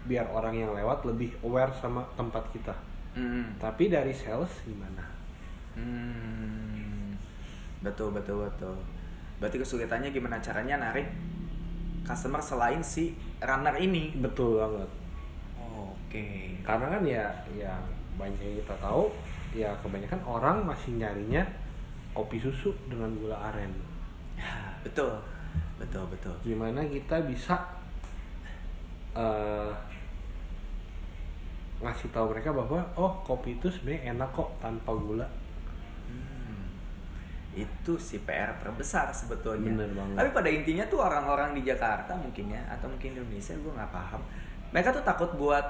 biar 0.05 0.29
orang 0.29 0.55
yang 0.55 0.71
lewat 0.77 1.03
lebih 1.09 1.33
aware 1.41 1.73
sama 1.81 2.05
tempat 2.13 2.45
kita. 2.53 2.75
Hmm. 3.17 3.57
Tapi 3.57 3.89
dari 3.89 4.13
sales 4.13 4.53
gimana? 4.63 5.03
Hmm, 5.73 7.17
betul 7.81 8.13
betul 8.13 8.45
betul. 8.45 8.77
Berarti 9.41 9.57
kesulitannya 9.59 10.13
gimana 10.13 10.37
caranya 10.37 10.77
narik 10.77 11.09
customer 12.05 12.39
selain 12.39 12.85
si 12.85 13.17
runner 13.41 13.75
ini? 13.81 14.13
Betul 14.17 14.61
banget. 14.61 14.89
Oke. 16.09 16.57
karena 16.65 16.85
kan 16.89 17.05
ya 17.05 17.25
ya 17.53 17.73
banyak 18.17 18.41
yang 18.41 18.57
kita 18.65 18.75
tahu 18.81 19.13
ya 19.53 19.69
kebanyakan 19.85 20.17
orang 20.25 20.65
masih 20.65 20.97
nyarinya 20.97 21.45
kopi 22.17 22.41
susu 22.41 22.73
dengan 22.89 23.13
gula 23.13 23.37
aren 23.53 23.69
betul, 24.85 25.13
betul 25.79 26.03
betul. 26.07 26.35
gimana 26.43 26.83
kita 26.85 27.23
bisa 27.27 27.55
eh, 29.15 29.71
ngasih 31.79 32.11
tahu 32.11 32.35
mereka 32.35 32.51
bahwa 32.51 32.83
oh 32.99 33.23
kopi 33.23 33.55
itu 33.55 33.71
sebenarnya 33.71 34.15
enak 34.15 34.29
kok 34.35 34.49
tanpa 34.59 34.91
gula 34.95 35.27
Hmm. 36.09 36.73
Itu 37.53 38.01
si 38.01 38.17
PR 38.25 38.57
terbesar 38.57 39.13
sebetulnya. 39.13 39.69
Bener 39.69 39.93
banget. 39.93 40.15
Tapi 40.17 40.29
pada 40.33 40.49
intinya 40.49 40.85
tuh 40.89 41.05
orang-orang 41.05 41.53
di 41.53 41.61
Jakarta 41.61 42.17
mungkin 42.17 42.49
ya 42.49 42.61
atau 42.65 42.89
mungkin 42.89 43.13
di 43.13 43.21
Indonesia 43.21 43.53
gue 43.53 43.73
nggak 43.73 43.93
paham. 43.93 44.21
Mereka 44.73 44.89
tuh 44.89 45.05
takut 45.05 45.29
buat 45.37 45.65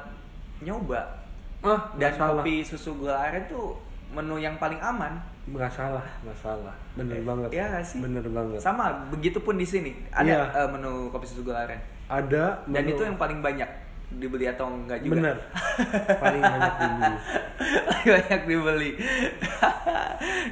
nyoba 0.63 1.19
ah 1.59 1.91
dan 1.99 2.15
kopi 2.15 2.63
susu 2.63 2.95
gula 2.95 3.19
aren 3.19 3.43
tuh 3.51 3.75
menu 4.09 4.35
yang 4.35 4.55
paling 4.55 4.77
aman. 4.77 5.13
nggak 5.45 5.65
salah 5.67 6.05
nggak 6.21 6.37
salah 6.37 6.75
bener 6.93 7.21
banget 7.21 7.49
Iya 7.51 7.65
nggak 7.67 7.81
sih? 7.83 7.97
bener 7.99 8.21
banget 8.23 8.59
Sama, 8.59 8.85
begitupun 9.07 9.55
di 9.55 9.65
sini. 9.65 9.91
Ada 10.09 10.29
Iya. 10.29 10.41
eh, 10.55 10.69
menu 10.69 10.91
kopi 11.07 11.25
susu 11.25 11.41
gula 11.43 11.63
aren. 11.63 11.81
ada 12.07 12.61
Dan 12.63 12.83
menu- 12.83 12.91
itu 12.91 13.01
yang 13.03 13.15
paling 13.15 13.39
banyak 13.39 13.65
dibeli 14.11 14.45
atau 14.45 14.65
enggak 14.67 14.99
juga? 14.99 15.13
bener 15.15 15.37
paling 16.21 16.41
banyak 16.43 16.73
dibeli 16.75 17.13
Paling 17.59 18.07
banyak 18.11 18.41
dibeli. 18.43 18.91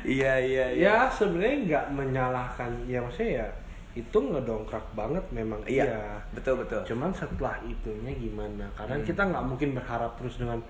iya, 0.08 0.34
iya, 0.40 0.66
iya. 0.72 0.86
ya 0.88 0.96
sebenarnya 1.08 1.56
nggak 1.64 1.86
menyalahkan 1.92 2.72
ya 2.86 3.00
maksudnya 3.00 3.32
ya 3.36 3.48
itu 3.96 4.14
ngedongkrak 4.16 4.86
banget 4.94 5.26
memang 5.32 5.58
Iya, 5.64 5.86
iya, 5.86 6.02
betul 6.32 6.62
betul. 6.62 6.82
cuman 6.86 7.10
setelah 7.12 7.58
itunya 7.64 8.14
gimana 8.14 8.70
karena 8.72 8.94
Hmm. 8.96 9.06
kita 9.06 9.22
nggak 9.24 9.46
mungkin 9.48 9.70
berharap 9.74 10.14
terus 10.16 10.38
dengan 10.38 10.62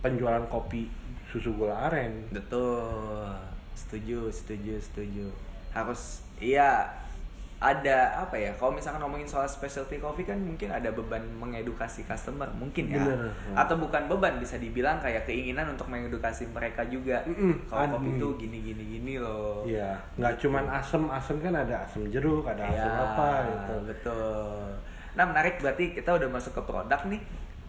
penjualan 0.00 0.44
kopi 0.46 0.88
susu 1.26 1.52
gula 1.54 1.90
aren 1.90 2.28
Betul. 2.30 3.28
Setuju, 3.76 4.32
setuju, 4.32 4.80
setuju. 4.80 5.26
Harus 5.70 6.24
iya 6.40 6.88
ada 7.56 8.20
apa 8.20 8.36
ya? 8.36 8.52
Kalau 8.56 8.72
misalkan 8.72 9.00
ngomongin 9.00 9.24
soal 9.24 9.48
specialty 9.48 9.96
coffee 9.96 10.28
kan 10.28 10.36
mungkin 10.36 10.68
ada 10.68 10.92
beban 10.92 11.24
mengedukasi 11.40 12.04
customer 12.04 12.48
mungkin 12.52 12.92
ya. 12.92 13.00
Bener. 13.00 13.32
Atau 13.56 13.80
bukan 13.80 14.08
beban 14.08 14.36
bisa 14.36 14.60
dibilang 14.60 15.00
kayak 15.00 15.24
keinginan 15.24 15.72
untuk 15.72 15.88
mengedukasi 15.88 16.48
mereka 16.52 16.84
juga. 16.88 17.24
Mm-mm, 17.24 17.68
Kalau 17.68 17.96
kopi 17.96 18.16
itu 18.16 18.28
gini 18.40 18.58
gini 18.60 18.84
gini 18.96 19.14
loh. 19.16 19.64
Iya, 19.64 19.96
nggak 20.20 20.36
cuman 20.40 20.64
asem 20.68 21.02
asem 21.08 21.36
kan 21.40 21.54
ada 21.56 21.84
asem 21.84 22.04
jeruk 22.12 22.44
ada 22.44 22.60
asem 22.64 22.76
Iya, 22.76 22.92
apa 22.92 23.28
gitu 23.48 23.74
Betul. 23.88 24.60
Nah 25.16 25.24
menarik 25.24 25.56
berarti 25.60 25.96
kita 25.96 26.10
udah 26.12 26.28
masuk 26.28 26.52
ke 26.52 26.62
produk 26.64 27.00
nih. 27.08 27.20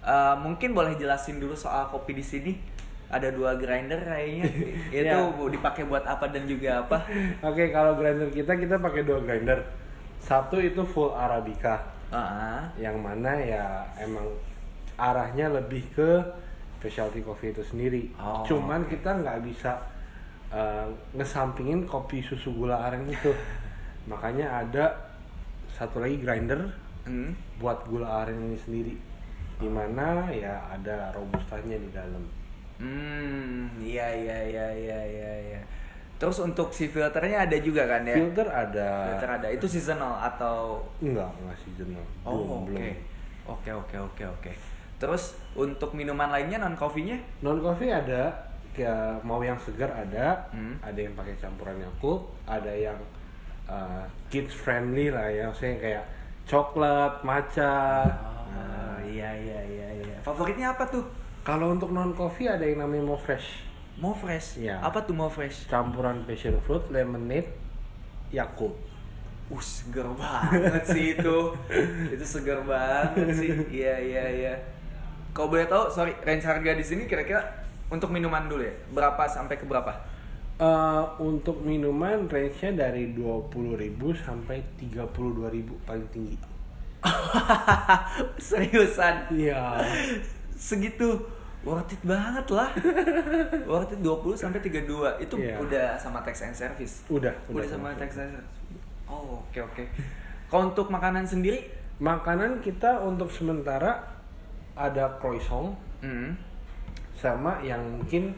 Eh, 0.08 0.36
mungkin 0.40 0.72
boleh 0.72 0.96
jelasin 0.96 1.44
dulu 1.44 1.52
soal 1.52 1.92
kopi 1.92 2.16
di 2.16 2.24
sini. 2.24 2.54
Ada 3.12 3.32
dua 3.36 3.60
grinder 3.60 4.00
kayaknya. 4.04 4.44
Itu 4.96 5.04
Iya. 5.04 5.52
dipakai 5.52 5.84
buat 5.84 6.08
apa 6.08 6.32
dan 6.32 6.48
juga 6.48 6.88
apa? 6.88 7.04
oke 7.48 7.64
kalau 7.76 8.00
grinder 8.00 8.32
kita 8.32 8.56
kita 8.56 8.80
pakai 8.80 9.04
dua 9.04 9.20
grinder 9.20 9.64
satu 10.18 10.60
itu 10.60 10.82
full 10.84 11.14
arabica 11.14 11.96
Ah, 12.08 12.64
yang 12.80 13.04
mana 13.04 13.36
ya 13.36 13.84
emang 14.00 14.24
arahnya 14.96 15.52
lebih 15.52 15.84
ke 15.92 16.24
specialty 16.80 17.20
coffee 17.20 17.52
itu 17.52 17.64
sendiri. 17.68 18.08
Oh, 18.16 18.48
Cuman 18.48 18.88
kita 18.88 19.12
nggak 19.12 19.44
bisa 19.44 19.76
uh, 20.48 20.88
ngesampingin 21.12 21.84
kopi 21.84 22.24
susu 22.24 22.56
gula 22.56 22.80
aren 22.80 23.04
itu. 23.12 23.36
Makanya 24.12 24.64
ada 24.64 24.96
satu 25.76 26.00
lagi 26.00 26.16
grinder 26.24 26.72
hmm. 27.04 27.60
buat 27.60 27.84
gula 27.92 28.24
aren 28.24 28.40
ini 28.40 28.58
sendiri. 28.64 28.96
Di 29.58 29.70
mana 29.70 30.30
ya 30.30 30.54
ada 30.70 31.10
robustanya 31.12 31.78
di 31.78 31.90
dalam. 31.90 32.24
Hmm, 32.78 33.74
iya 33.82 34.06
iya 34.14 34.38
iya 34.46 34.68
iya 34.70 35.00
iya 35.02 35.32
iya. 35.50 35.62
Terus 36.18 36.42
untuk 36.42 36.74
si 36.74 36.90
filternya 36.90 37.46
ada 37.46 37.58
juga 37.58 37.86
kan 37.86 38.06
ya? 38.06 38.18
Filter 38.18 38.46
ada. 38.50 38.90
Filter 39.14 39.30
ada. 39.42 39.48
Itu 39.50 39.66
seasonal 39.66 40.18
atau 40.18 40.82
Enggak, 41.02 41.30
nggak 41.42 41.58
seasonal. 41.62 42.06
Oh, 42.26 42.62
oke. 42.62 42.74
belum. 42.74 42.82
Oke, 43.48 43.70
oke, 43.74 43.98
oke, 43.98 44.24
oke. 44.28 44.52
Terus 44.98 45.38
untuk 45.54 45.94
minuman 45.94 46.30
lainnya 46.30 46.58
non 46.58 46.74
coffee-nya? 46.74 47.18
Non 47.46 47.62
coffee 47.62 47.94
ada, 47.94 48.34
kayak 48.74 49.22
mau 49.22 49.42
yang 49.42 49.58
segar 49.62 49.94
ada, 49.94 50.42
Hmm. 50.50 50.78
ada 50.82 50.98
yang 50.98 51.14
pakai 51.14 51.38
campuran 51.38 51.78
Yakult, 51.78 52.34
ada 52.50 52.74
yang 52.74 52.98
uh, 53.70 54.02
kids 54.30 54.54
friendly 54.54 55.14
lah 55.14 55.30
ya, 55.30 55.50
maksudnya 55.50 55.78
kayak 55.78 56.04
coklat, 56.50 57.22
matcha. 57.22 58.06
Oh, 58.10 58.37
iya 59.18 59.30
iya 59.34 59.60
iya 59.66 59.88
iya. 60.06 60.18
Favoritnya 60.22 60.78
apa 60.78 60.86
tuh? 60.86 61.02
Kalau 61.42 61.74
untuk 61.74 61.90
non 61.90 62.14
coffee 62.14 62.46
ada 62.46 62.62
yang 62.62 62.84
namanya 62.86 63.08
Mo 63.08 63.18
Fresh, 63.18 63.68
Mau 63.98 64.14
fresh. 64.14 64.62
Iya. 64.62 64.78
Apa 64.78 65.02
tuh 65.02 65.18
mau 65.18 65.26
fresh? 65.26 65.66
campuran 65.66 66.22
passion 66.30 66.54
fruit, 66.62 66.86
lemonade, 66.94 67.50
Yakult. 68.30 68.78
Uh, 69.50 69.64
seger 69.64 70.06
banget 70.14 70.84
sih 70.86 71.18
itu. 71.18 71.38
itu 72.14 72.26
seger 72.26 72.62
banget 72.62 73.28
sih. 73.34 73.50
Iya 73.74 73.96
iya 73.98 74.26
iya. 74.30 74.54
Kau 75.34 75.50
boleh 75.50 75.66
tahu, 75.66 75.90
sorry, 75.90 76.14
range 76.22 76.46
harga 76.46 76.78
di 76.78 76.86
sini 76.86 77.10
kira-kira 77.10 77.42
untuk 77.90 78.14
minuman 78.14 78.46
dulu 78.46 78.62
ya. 78.62 78.76
Berapa 78.94 79.26
sampai 79.26 79.58
ke 79.58 79.66
berapa? 79.66 79.98
Eh, 80.58 81.04
untuk 81.22 81.62
minuman 81.66 82.30
range-nya 82.30 82.90
dari 82.90 83.14
20.000 83.14 84.18
sampai 84.18 84.62
32.000 84.78 85.86
paling 85.86 86.08
tinggi. 86.14 86.38
Seriusan? 88.50 89.30
Iya. 89.34 89.82
Segitu 90.58 91.22
worth 91.66 91.94
it 91.94 92.02
banget 92.06 92.48
lah. 92.50 92.70
worth 93.70 93.94
it 93.94 94.02
20 94.02 94.34
sampai 94.38 94.60
32. 94.64 95.24
Itu 95.24 95.36
Iya. 95.38 95.56
udah 95.62 95.88
sama 96.00 96.24
tax 96.26 96.42
and 96.42 96.56
service. 96.58 97.06
Udah, 97.10 97.34
Udah, 97.50 97.68
sama 97.68 97.94
tax 97.96 98.18
and 98.18 98.32
service. 98.34 98.58
Oh, 99.08 99.44
oke 99.46 99.60
oke. 99.62 99.84
Kalau 100.48 100.72
untuk 100.72 100.88
makanan 100.88 101.28
sendiri, 101.28 101.78
Makanan 101.98 102.62
kita 102.62 103.02
untuk 103.02 103.34
sementara 103.34 104.06
ada 104.78 105.18
croissant 105.18 105.74
hmm, 106.06 106.38
sama 107.18 107.58
yang 107.66 107.82
mungkin 107.82 108.38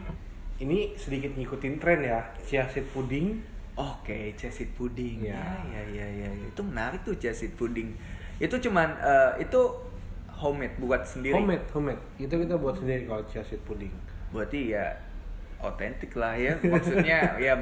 ini 0.56 0.96
sedikit 0.96 1.36
ngikutin 1.36 1.76
tren 1.76 2.00
ya, 2.00 2.24
chia 2.48 2.64
seed 2.72 2.88
pudding. 2.88 3.44
Oke, 3.76 4.32
chassis 4.36 4.68
pudding. 4.76 5.28
Ya. 5.28 5.40
Ya, 5.68 5.80
ya, 5.92 6.04
ya, 6.08 6.28
ya. 6.28 6.46
Itu 6.48 6.64
menarik 6.64 7.04
tuh 7.04 7.16
chassis 7.20 7.52
pudding. 7.52 7.92
Itu 8.40 8.56
cuman 8.58 8.88
eh, 8.98 9.44
itu 9.44 9.60
homemade 10.32 10.74
buat 10.80 11.04
sendiri. 11.04 11.36
Homemade, 11.36 11.64
homemade. 11.76 12.02
Itu 12.16 12.34
kita 12.34 12.56
buat 12.56 12.74
sendiri 12.74 13.04
kalau 13.04 13.20
chia 13.28 13.44
seed 13.44 13.60
pudding. 13.68 13.92
Berarti 14.32 14.72
ya 14.72 14.88
otentik 15.60 16.16
lah 16.16 16.32
ya. 16.32 16.56
Maksudnya 16.64 17.20
ya 17.44 17.52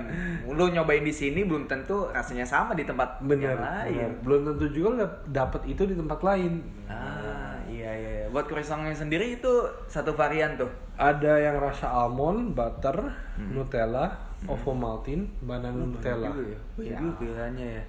lu 0.46 0.70
nyobain 0.70 1.02
di 1.02 1.10
sini 1.10 1.42
belum 1.42 1.66
tentu 1.66 2.06
rasanya 2.14 2.46
sama 2.46 2.78
di 2.78 2.86
tempat 2.86 3.18
Bener, 3.26 3.52
yang 3.52 3.58
lain. 3.58 3.90
bener. 3.98 4.10
Belum 4.22 4.40
tentu 4.54 4.66
juga 4.70 5.02
dapat 5.26 5.66
itu 5.66 5.82
di 5.82 5.98
tempat 5.98 6.22
lain. 6.22 6.62
Ah, 6.86 7.58
iya 7.66 7.90
iya. 7.90 8.10
iya. 8.22 8.26
Buat 8.30 8.46
croissantnya 8.46 8.94
sendiri 8.94 9.42
itu 9.42 9.50
satu 9.90 10.14
varian 10.14 10.54
tuh. 10.54 10.70
Ada 10.94 11.42
yang 11.42 11.58
rasa 11.58 11.90
almond, 11.90 12.54
butter, 12.54 13.26
Hmm. 13.38 13.54
Nutella, 13.54 14.18
ovomaltine, 14.50 15.30
banana 15.42 15.70
Nutella. 15.74 16.30
Juga 16.34 16.54
ya. 16.54 16.58
Banyak 16.98 17.14
juga 17.22 17.46
ya. 17.54 17.82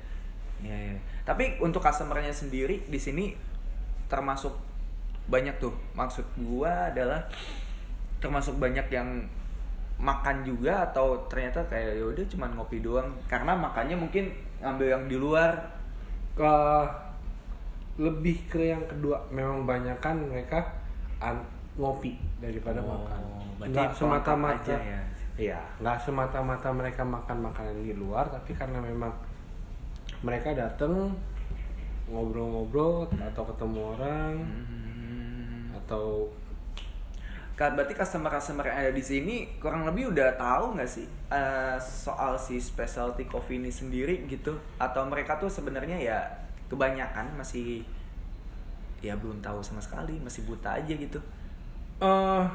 Iya, 0.60 0.78
iya. 0.92 0.98
Tapi 1.28 1.60
untuk 1.62 1.82
customernya 1.84 2.34
sendiri 2.34 2.84
di 2.88 3.00
sini 3.00 3.26
termasuk 4.10 4.54
banyak 5.30 5.56
tuh. 5.62 5.74
Maksud 5.94 6.26
gua 6.42 6.90
adalah 6.90 7.22
termasuk 8.20 8.60
banyak 8.60 8.88
yang 8.92 9.08
makan 10.00 10.48
juga 10.48 10.88
atau 10.92 11.28
ternyata 11.28 11.60
kayak 11.68 12.00
ya 12.00 12.06
udah 12.08 12.26
cuman 12.32 12.50
ngopi 12.56 12.80
doang 12.80 13.08
karena 13.28 13.52
makannya 13.52 14.00
mungkin 14.00 14.32
ngambil 14.64 14.88
yang 14.88 15.04
di 15.12 15.18
luar 15.20 15.52
Ke 16.40 16.48
lebih 18.00 18.48
ke 18.48 18.72
yang 18.72 18.84
kedua, 18.88 19.20
memang 19.28 19.68
banyakan 19.68 20.32
mereka 20.32 20.64
an- 21.20 21.44
ngopi 21.76 22.16
daripada 22.40 22.80
Oh, 22.80 22.96
makan. 22.96 23.20
Nggak 23.68 23.92
semata-mata 23.92 24.56
aja 24.72 24.78
ya. 24.80 25.02
Iya, 25.40 25.60
nggak 25.80 25.98
semata-mata 26.04 26.68
mereka 26.72 27.04
makan 27.04 27.38
makanan 27.44 27.76
di 27.84 27.96
luar, 27.96 28.28
tapi 28.28 28.52
karena 28.56 28.80
memang 28.80 29.12
mereka 30.20 30.52
datang 30.52 31.14
ngobrol-ngobrol 32.10 33.06
atau 33.22 33.44
ketemu 33.54 33.80
orang 33.96 34.36
Hmm. 34.40 35.70
atau 35.86 36.28
berarti 37.60 37.92
customer-customer 37.92 38.72
yang 38.72 38.78
ada 38.88 38.92
di 38.96 39.04
sini 39.04 39.36
kurang 39.60 39.84
lebih 39.84 40.16
udah 40.16 40.32
tahu 40.40 40.80
nggak 40.80 40.88
sih 40.88 41.04
eh, 41.28 41.76
soal 41.76 42.40
si 42.40 42.56
specialty 42.56 43.28
coffee 43.28 43.60
ini 43.60 43.68
sendiri 43.68 44.24
gitu? 44.32 44.56
Atau 44.80 45.04
mereka 45.12 45.36
tuh 45.36 45.52
sebenarnya 45.52 46.00
ya 46.00 46.20
kebanyakan 46.72 47.36
masih 47.36 47.84
ya 49.04 49.16
belum 49.20 49.44
tahu 49.44 49.60
sama 49.60 49.84
sekali, 49.84 50.20
masih 50.24 50.48
buta 50.48 50.76
aja 50.80 50.94
gitu? 50.96 51.20
eh 52.00 52.46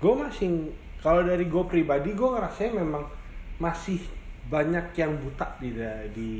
gue 0.00 0.14
masih 0.16 0.72
kalau 1.04 1.20
dari 1.20 1.44
gue 1.44 1.64
pribadi 1.68 2.16
gue 2.16 2.28
ngerasain 2.32 2.72
memang 2.72 3.04
masih 3.60 4.00
banyak 4.48 4.86
yang 4.94 5.12
buta 5.14 5.46
di 5.58 5.70
di 6.10 6.30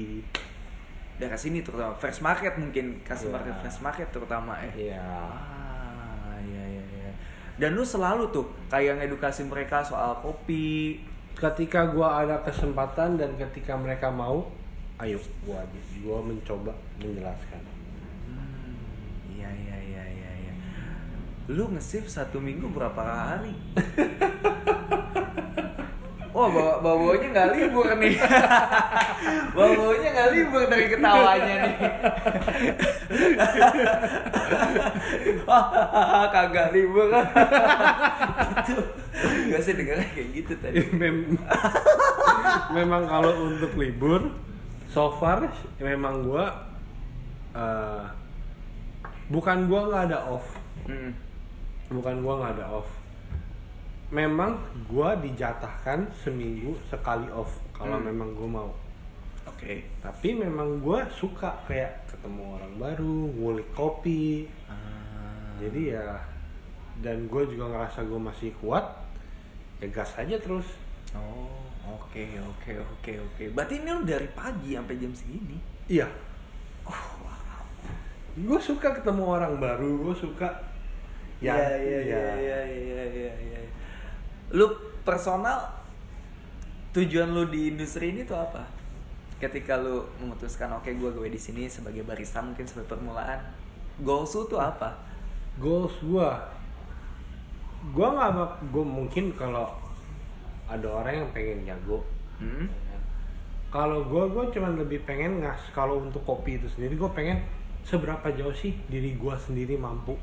Daerah 1.15 1.35
sini 1.35 1.61
terutama 1.61 1.91
fresh 1.93 2.21
market 2.21 2.55
mungkin 2.55 3.03
customer 3.03 3.43
Iya. 3.43 3.55
fresh 3.59 3.81
market 3.81 4.07
terutama 4.09 4.55
ya. 4.63 4.95
ya 4.95 5.03
Ah, 5.03 6.39
iya 6.39 6.63
iya 6.71 6.85
iya. 6.95 7.11
Dan 7.55 7.75
lu 7.75 7.83
selalu 7.83 8.31
tuh 8.31 8.47
kayak 8.69 8.99
ngedukasi 8.99 9.43
mereka 9.45 9.83
soal 9.83 10.15
kopi. 10.17 11.03
ketika 11.35 11.87
gue 11.87 12.03
ada 12.03 12.39
kesempatan 12.41 13.15
dan 13.15 13.31
ketika 13.35 13.75
mereka 13.75 14.09
mau 14.09 14.51
ayo 14.99 15.19
gue 15.41 15.61
gue 15.97 16.19
mencoba 16.21 16.75
menjelaskan 16.99 17.63
Hmm, 18.27 18.75
iya 19.29 19.47
iya 19.49 19.77
iya 19.81 20.03
iya 20.05 20.31
iya. 20.41 20.55
Lu 21.49 21.67
nge-shift 21.69 22.07
satu 22.09 22.39
minggu 22.39 22.67
berapa 22.69 22.99
hari? 22.99 23.55
Oh, 26.31 26.47
bawa 26.47 26.79
bawanya 26.79 27.29
nggak 27.31 27.51
libur 27.53 27.89
nih. 27.97 28.15
bawa 29.57 29.69
bawanya 29.75 30.09
nggak 30.13 30.31
libur 30.31 30.63
dari 30.67 30.87
ketawanya 30.87 31.55
nih. 31.59 31.75
Kagak 36.29 36.69
libur. 36.71 37.09
gitu. 37.09 38.77
Gak 39.49 39.63
sih 39.65 39.73
dengarnya 39.75 40.09
kayak 40.13 40.29
gitu 40.35 40.53
tadi. 40.61 40.79
Mem- 40.93 41.41
memang 42.71 43.03
kalau 43.05 43.33
untuk 43.49 43.73
libur 43.75 44.31
so 44.89 45.17
far 45.17 45.49
memang 45.79 46.23
gue 46.23 46.45
eh, 47.53 48.03
bukan 49.29 49.67
gue 49.67 49.81
nggak 49.83 50.05
ada 50.09 50.19
off 50.27 50.47
Hmm. 50.89 51.13
bukan 51.93 52.25
gua 52.25 52.41
nggak 52.41 52.53
ada 52.57 52.81
off 52.81 52.89
memang 54.09 54.57
gua 54.85 55.13
dijatahkan 55.15 56.09
seminggu 56.19 56.73
sekali 56.87 57.29
off 57.29 57.53
kalau 57.71 57.97
Hmm. 57.97 58.09
memang 58.09 58.33
gua 58.33 58.49
mau 58.49 58.71
Oke. 59.45 59.85
tapi 60.01 60.33
memang 60.33 60.81
gua 60.81 61.05
suka 61.11 61.53
kayak 61.65 62.09
ketemu 62.09 62.57
orang 62.57 62.73
baru 62.75 63.17
ngulik 63.31 63.69
kopi 63.73 64.49
Ah. 64.65 64.77
jadi 65.59 65.83
ya 65.95 66.07
dan 66.99 67.27
gue 67.27 67.47
juga 67.47 67.71
ngerasa 67.71 68.03
gue 68.03 68.19
masih 68.19 68.51
kuat 68.59 68.83
ya 69.79 69.87
gas 69.89 70.11
aja 70.17 70.35
terus 70.37 70.67
Oh, 71.15 71.49
oke 71.89 72.21
oke 72.37 72.73
oke 72.77 73.13
oke. 73.17 73.45
Berarti 73.49 73.81
ini 73.81 73.89
lu 73.89 74.05
dari 74.05 74.29
pagi 74.29 74.77
sampai 74.77 74.99
jam 74.99 75.09
segini. 75.11 75.57
iya 75.87 76.05
gue 78.37 78.61
suka 78.61 78.93
ketemu 78.93 79.25
orang 79.25 79.57
baru 79.57 80.05
gue 80.05 80.15
suka 80.17 80.49
Iya 81.39 81.55
iya 81.55 81.99
iya 82.03 82.23
iya 82.35 82.61
iya 82.67 83.03
iya 83.07 83.33
iya. 83.33 83.58
Lu 84.55 84.73
personal 85.05 85.73
tujuan 86.97 87.31
lu 87.33 87.49
di 87.49 87.73
industri 87.73 88.13
ini 88.13 88.25
tuh 88.25 88.37
apa? 88.37 88.65
Ketika 89.39 89.79
lu 89.79 90.03
memutuskan 90.19 90.73
oke 90.77 90.91
gue 90.91 91.11
gue 91.15 91.29
di 91.31 91.41
sini 91.41 91.71
sebagai 91.71 92.03
barista 92.03 92.43
mungkin 92.43 92.67
sebagai 92.67 92.97
permulaan, 92.97 93.39
goals 94.03 94.35
lu 94.35 94.45
tuh 94.51 94.59
apa? 94.59 95.09
goals 95.59 95.95
gua 96.07 96.39
gua 97.91 98.15
nggak 98.15 98.71
gua 98.71 98.85
mungkin 98.87 99.35
kalau 99.35 99.67
ada 100.71 100.87
orang 100.87 101.27
yang 101.27 101.29
pengen 101.35 101.67
jago 101.67 102.01
Hmm? 102.39 102.71
kalau 103.75 104.07
gua 104.07 104.31
gua 104.31 104.47
cuman 104.47 104.79
lebih 104.79 105.03
pengen 105.03 105.43
ngas 105.43 105.59
kalau 105.75 105.99
untuk 105.99 106.23
kopi 106.23 106.55
itu 106.55 106.71
sendiri 106.71 106.95
gua 106.95 107.11
pengen 107.11 107.43
seberapa 107.83 108.31
jauh 108.31 108.55
sih 108.55 108.79
diri 108.87 109.19
gua 109.19 109.35
sendiri 109.35 109.75
mampu 109.75 110.15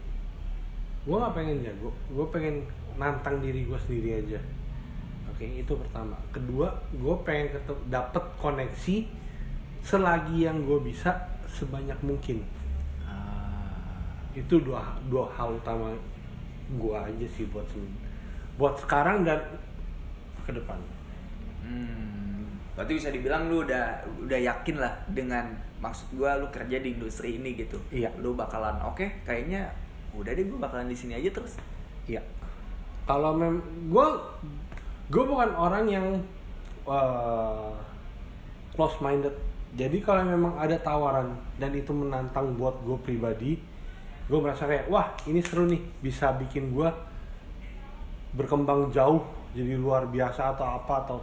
gua 1.06 1.16
nggak 1.26 1.36
pengen 1.38 1.58
jago 1.62 1.90
gua 2.10 2.26
pengen 2.34 2.66
nantang 2.98 3.40
diri 3.40 3.70
gua 3.70 3.78
sendiri 3.78 4.26
aja 4.26 4.40
oke 5.30 5.46
itu 5.46 5.74
pertama 5.78 6.18
kedua 6.34 6.74
gua 6.98 7.16
pengen 7.22 7.54
ketemu 7.54 7.82
dapet 7.94 8.24
koneksi 8.42 8.96
selagi 9.86 10.50
yang 10.50 10.66
gua 10.66 10.82
bisa 10.82 11.14
sebanyak 11.46 11.98
mungkin 12.02 12.42
Ah, 13.06 14.02
itu 14.34 14.58
dua 14.58 14.82
dua 15.08 15.30
hal 15.38 15.54
utama 15.62 15.94
gua 16.82 17.06
aja 17.06 17.28
sih 17.38 17.46
buat 17.54 17.70
buat 18.58 18.74
sekarang 18.82 19.22
dan 19.22 19.38
ke 20.42 20.52
depan 20.54 20.78
hmm. 21.62 22.16
Berarti 22.76 22.92
bisa 22.92 23.08
dibilang 23.08 23.48
lu 23.48 23.64
udah 23.64 24.04
udah 24.20 24.36
yakin 24.36 24.84
lah 24.84 24.92
dengan 25.08 25.48
maksud 25.80 26.20
gua 26.20 26.36
lu 26.36 26.52
kerja 26.52 26.84
di 26.84 26.92
industri 26.92 27.40
ini 27.40 27.56
gitu. 27.56 27.80
Iya. 27.88 28.12
Lu 28.20 28.36
bakalan 28.36 28.76
oke 28.84 29.24
kayaknya 29.24 29.72
udah 30.16 30.32
deh 30.32 30.46
gua 30.48 30.68
bakalan 30.70 30.88
di 30.92 30.98
sini 30.98 31.14
aja 31.16 31.30
terus. 31.32 31.60
iya. 32.08 32.22
Kalau 33.06 33.38
mem 33.38 33.62
gua 33.92 34.18
gua 35.14 35.24
bukan 35.28 35.52
orang 35.54 35.86
yang 35.86 36.08
uh, 36.90 37.70
close 38.74 38.98
minded 39.04 39.34
jadi 39.76 40.00
kalau 40.00 40.24
memang 40.24 40.56
ada 40.56 40.80
tawaran 40.80 41.36
dan 41.60 41.76
itu 41.76 41.92
menantang 41.92 42.56
buat 42.56 42.80
gue 42.88 42.96
pribadi 43.04 43.60
gue 44.26 44.40
merasa 44.40 44.66
kayak 44.66 44.88
wah 44.88 45.12
ini 45.28 45.44
seru 45.44 45.68
nih 45.68 45.84
bisa 46.00 46.32
bikin 46.40 46.72
gue 46.72 46.90
berkembang 48.34 48.90
jauh 48.90 49.22
jadi 49.52 49.76
luar 49.80 50.08
biasa 50.08 50.56
atau 50.56 50.66
apa 50.80 50.94
atau 51.08 51.18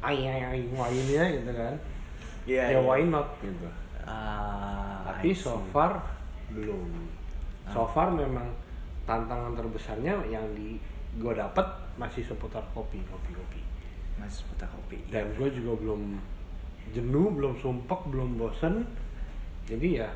ay 0.00 0.24
ay 0.24 0.40
ay 0.44 0.60
lainnya 0.72 1.24
gitu 1.40 1.52
kan. 1.52 1.76
Iya, 2.48 2.62
ya 2.72 2.76
iya. 2.76 2.80
why 2.80 3.04
not? 3.04 3.36
Gitu. 3.40 3.68
Ah, 4.04 5.04
tapi 5.12 5.32
I 5.32 5.36
so 5.36 5.60
far 5.72 6.00
belum 6.52 6.88
so 7.70 7.86
far 7.86 8.10
memang 8.10 8.46
tantangan 9.02 9.54
terbesarnya 9.54 10.14
yang 10.26 10.44
di 10.52 10.76
gue 11.12 11.32
dapet 11.32 11.64
masih 11.96 12.22
seputar 12.22 12.62
kopi 12.70 13.02
kopi 13.04 13.30
kopi 13.32 13.60
masih 14.16 14.42
seputar 14.42 14.68
kopi. 14.68 14.98
dan 15.08 15.26
gue 15.32 15.48
juga 15.50 15.72
belum 15.76 16.18
jenuh 16.90 17.30
belum 17.30 17.54
sumpek 17.56 18.00
belum 18.06 18.36
bosen 18.36 18.82
jadi 19.64 19.88
ya 20.00 20.10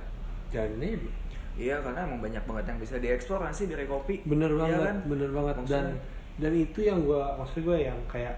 jalannya 0.51 0.97
dulu. 0.97 1.13
Iya 1.55 1.79
karena 1.79 2.03
emang 2.03 2.19
banyak 2.21 2.43
banget 2.43 2.65
yang 2.67 2.79
bisa 2.81 2.95
dieksplor 2.99 3.39
kan 3.41 3.51
sih 3.51 3.67
dari 3.67 3.87
kopi. 3.87 4.23
bener 4.25 4.51
Iya 4.51 4.59
banget 4.61 4.83
kan? 4.85 4.97
bener 5.07 5.31
banget 5.31 5.55
dan 5.55 5.63
Maksudnya- 5.63 6.03
dan 6.35 6.53
itu 6.53 6.81
yang 6.81 6.99
gue 7.01 7.21
maksud 7.39 7.61
gue 7.63 7.79
yang 7.81 7.99
kayak 8.05 8.35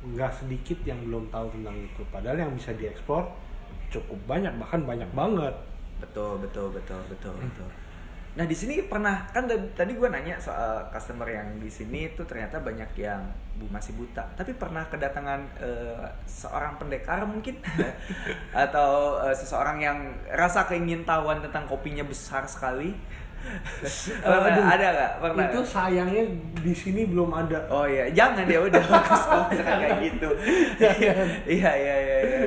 nggak 0.00 0.32
sedikit 0.32 0.78
yang 0.82 0.96
belum 1.02 1.28
tahu 1.28 1.46
tentang 1.50 1.76
itu 1.76 2.02
padahal 2.08 2.38
yang 2.38 2.52
bisa 2.54 2.72
diekspor 2.72 3.28
cukup 3.88 4.16
banyak 4.26 4.52
bahkan 4.56 4.80
banyak 4.82 5.08
banget 5.12 5.52
Betul, 5.98 6.38
betul, 6.38 6.70
betul, 6.70 7.00
betul, 7.08 7.34
betul. 7.34 7.68
Nah 8.38 8.46
di 8.46 8.54
sini 8.54 8.86
pernah 8.86 9.26
kan 9.34 9.50
tadi- 9.50 9.98
gue 9.98 10.06
nanya 10.06 10.38
soal 10.38 10.86
customer 10.94 11.26
yang 11.26 11.58
di 11.58 11.66
sini 11.66 12.14
tuh 12.14 12.22
ternyata 12.22 12.62
banyak 12.62 12.86
yang 12.94 13.26
bu 13.58 13.66
masih 13.66 13.98
buta. 13.98 14.30
Tapi 14.38 14.54
pernah 14.54 14.86
kedatangan 14.86 15.40
eh, 15.58 16.06
seorang 16.22 16.78
pendekar 16.78 17.26
mungkin 17.26 17.58
atau 18.54 19.18
eh, 19.26 19.34
seseorang 19.34 19.82
yang 19.82 19.98
rasa 20.30 20.70
keingintahuan 20.70 21.42
tentang 21.42 21.66
kopinya 21.66 22.06
besar 22.06 22.46
sekali. 22.46 22.94
Pernah, 24.20 24.50
Aduh, 24.50 24.64
ada 24.66 24.86
nggak? 24.90 25.12
Pernah. 25.20 25.46
itu 25.48 25.60
sayangnya 25.64 26.24
di 26.58 26.74
sini 26.74 27.02
belum 27.04 27.30
ada 27.30 27.64
Oh 27.68 27.84
iya, 27.84 28.10
jangan 28.10 28.44
ya 28.44 28.60
udah 28.60 28.82
bagus 28.92 29.22
kalau 29.24 29.44
misalkan 29.48 29.78
kayak 29.80 29.98
gitu. 30.04 30.28
Iya, 30.78 31.12
iya, 31.46 31.72
iya, 31.72 31.96
iya. 31.96 32.16
iya. 32.20 32.40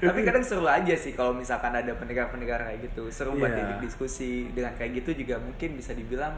Tapi 0.00 0.20
kadang 0.22 0.42
seru 0.42 0.64
aja 0.64 0.94
sih 0.94 1.12
kalau 1.12 1.30
misalkan 1.32 1.70
ada 1.70 1.94
pendekar-pendekar 1.94 2.64
kayak 2.64 2.80
gitu. 2.84 3.06
Seru 3.08 3.34
buat 3.34 3.48
Iya. 3.48 3.62
didik 3.70 3.78
diskusi 3.84 4.50
dengan 4.50 4.74
kayak 4.74 4.98
gitu 4.98 5.14
juga 5.16 5.38
mungkin 5.38 5.74
bisa 5.74 5.92
dibilang 5.92 6.34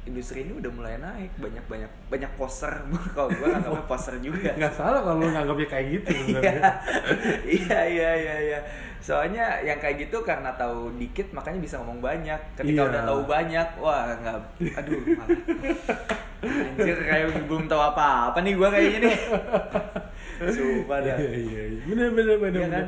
industri 0.00 0.42
ini 0.42 0.56
udah 0.56 0.72
mulai 0.72 0.96
naik 0.96 1.28
banyak 1.36 1.60
banyak 1.68 1.90
banyak 2.08 2.32
poster 2.34 2.72
kalau 3.14 3.28
gua 3.30 3.52
nggak 3.52 3.84
poster 3.84 4.16
juga 4.18 4.50
nggak 4.58 4.72
salah 4.72 5.00
kalau 5.00 5.20
lu 5.20 5.28
nganggapnya 5.28 5.68
kayak 5.68 5.86
gitu 5.92 6.10
iya 6.40 6.60
iya 7.50 7.80
iya 7.84 8.12
iya 8.16 8.36
iya 8.40 8.60
soalnya 9.00 9.60
yang 9.60 9.76
kayak 9.76 10.08
gitu 10.08 10.20
karena 10.20 10.52
tahu 10.54 10.92
dikit 10.96 11.32
makanya 11.32 11.60
bisa 11.60 11.80
ngomong 11.80 12.00
banyak 12.00 12.36
ketika 12.54 12.80
Iya. 12.80 12.90
udah 12.92 13.02
tahu 13.04 13.20
banyak 13.24 13.68
wah 13.76 14.04
nggak 14.12 14.36
aduh 14.76 15.00
malah 15.16 15.40
anjir 16.40 16.96
kayak 17.00 17.26
belum 17.44 17.64
tahu 17.64 17.80
apa 17.82 18.32
apa 18.32 18.38
nih 18.40 18.52
gua 18.56 18.68
kayaknya 18.68 18.98
nih 19.04 19.16
sumpah 20.40 20.98
dah 21.00 21.16
Iya 21.16 21.32
iya 21.36 21.62
iya. 21.68 21.80
Bener 21.84 22.08
bener 22.12 22.36
bener. 22.40 22.60
Iya 22.60 22.68
kan? 22.72 22.86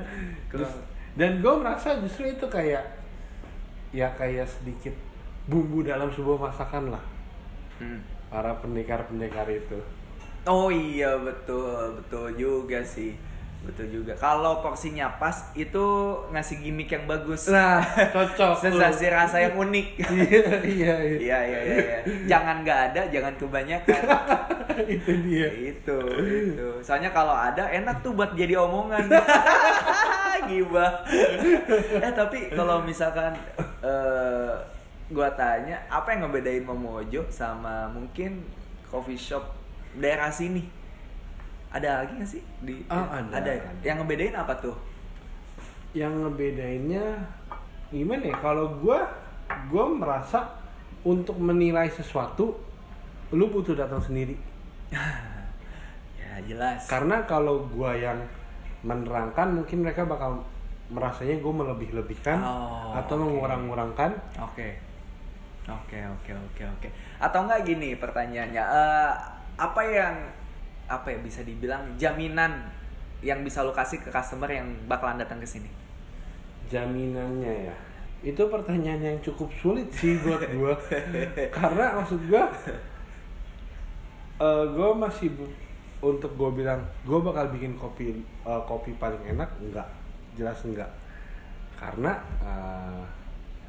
bener. 0.49 0.71
Dan 1.13 1.31
gue 1.45 1.55
merasa 1.61 2.01
justru 2.01 2.25
itu 2.25 2.47
kayak 2.49 2.81
ya 3.93 4.09
kayak 4.17 4.49
sedikit 4.49 4.97
bumbu 5.45 5.83
dalam 5.83 6.09
sebuah 6.09 6.39
masakan 6.41 6.91
lah. 6.91 7.05
Hmm. 7.77 8.01
Para 8.29 8.55
pendekar-pendekar 8.57 9.47
itu. 9.47 9.79
oh 10.43 10.69
iya 10.69 11.15
betul 11.15 11.71
betul 11.97 12.35
juga 12.35 12.83
sih 12.83 13.15
betul 13.63 13.87
juga 13.95 14.11
kalau 14.19 14.59
porsinya 14.59 15.07
pas 15.23 15.55
itu 15.55 15.87
ngasih 16.35 16.59
gimmick 16.59 16.91
yang 16.91 17.07
bagus 17.07 17.47
Nah, 17.47 17.79
cocok. 18.11 18.59
sensasi 18.59 19.07
rasa 19.07 19.39
yang 19.39 19.55
unik 19.55 20.03
Iya 20.03 20.43
iya 20.67 20.95
iya. 20.99 21.15
Iya 21.15 21.39
iya 21.47 21.61
iya. 21.63 21.77
iya. 21.79 21.99
Jangan 22.27 22.67
nggak 22.67 22.81
ada, 22.91 23.03
jangan 23.07 23.35
kebanyakan. 23.39 24.03
itu 24.99 25.13
dia. 25.23 25.47
itu 25.71 25.99
itu. 26.19 26.69
Soalnya 26.83 27.15
kalau 27.15 27.39
ada 27.39 27.71
enak 27.71 28.03
tuh 28.03 28.11
buat 28.11 28.35
jadi 28.35 28.59
omongan. 28.59 29.07
Gibah. 30.43 31.07
eh 32.03 32.13
tapi 32.13 32.51
kalau 32.51 32.83
misalkan 32.83 33.31
eh 33.79 34.53
gua 35.13 35.29
tanya 35.33 35.77
apa 35.87 36.13
yang 36.13 36.27
ngebedain 36.27 36.65
Momojo 36.65 37.23
sama 37.29 37.87
mungkin 37.89 38.43
coffee 38.85 39.17
shop 39.17 39.45
daerah 39.95 40.29
sini? 40.29 40.65
Ada 41.69 42.05
lagi 42.05 42.13
nggak 42.17 42.31
sih 42.31 42.43
di 42.61 42.85
Oh, 42.87 43.07
ada, 43.09 43.33
ya? 43.33 43.61
ada. 43.63 43.81
Yang 43.81 43.97
ngebedain 44.03 44.35
apa 44.35 44.53
tuh? 44.57 44.77
Yang 45.93 46.13
ngebedainnya 46.21 47.05
gimana 47.89 48.25
ya? 48.27 48.37
Kalau 48.39 48.77
gue 48.77 48.99
gue 49.69 49.85
merasa 49.93 50.49
untuk 51.03 51.37
menilai 51.37 51.89
sesuatu 51.89 52.57
lu 53.31 53.49
butuh 53.49 53.73
datang 53.75 54.01
sendiri. 54.01 54.37
Ya 56.17 56.41
jelas. 56.49 56.89
Karena 56.89 57.29
kalau 57.29 57.69
gua 57.69 57.93
yang 57.93 58.17
menerangkan 58.81 59.53
mungkin 59.53 59.85
mereka 59.85 60.03
bakal 60.03 60.41
merasanya 60.89 61.37
gue 61.37 61.53
melebih-lebihkan 61.53 62.41
Oh, 62.41 62.97
atau 62.97 63.17
oke. 63.17 63.23
mengurang-ngurangkan. 63.23 64.17
Oke. 64.41 64.81
Oke, 65.71 65.99
oke, 66.03 66.33
oke, 66.35 66.63
oke. 66.67 66.89
Atau 67.23 67.47
enggak 67.47 67.63
gini 67.63 67.95
pertanyaannya, 67.95 68.63
eh, 68.63 69.13
apa 69.55 69.83
yang 69.87 70.15
apa 70.91 71.09
ya 71.15 71.19
bisa 71.23 71.47
dibilang 71.47 71.95
jaminan 71.95 72.67
yang 73.23 73.47
bisa 73.47 73.63
lo 73.63 73.71
kasih 73.71 74.03
ke 74.03 74.11
customer 74.11 74.51
yang 74.51 74.67
bakalan 74.91 75.23
datang 75.23 75.39
ke 75.39 75.47
sini? 75.47 75.71
Jaminannya 76.67 77.71
ya. 77.71 77.77
Itu 78.23 78.51
pertanyaan 78.51 79.03
yang 79.03 79.19
cukup 79.23 79.51
sulit 79.63 79.87
sih 79.95 80.19
buat 80.19 80.43
gua. 80.59 80.75
Karena 81.59 82.03
maksud 82.03 82.27
gua 82.27 82.51
eh 84.43 84.65
gue 84.75 84.91
masih 84.99 85.31
untuk 86.03 86.35
gue 86.35 86.51
bilang 86.59 86.83
gue 87.07 87.19
bakal 87.23 87.55
bikin 87.55 87.79
kopi 87.79 88.11
eh, 88.43 88.63
kopi 88.67 88.91
paling 88.99 89.23
enak 89.23 89.47
enggak 89.63 89.87
jelas 90.35 90.59
enggak 90.67 90.91
karena 91.79 92.19
eh, 92.43 93.03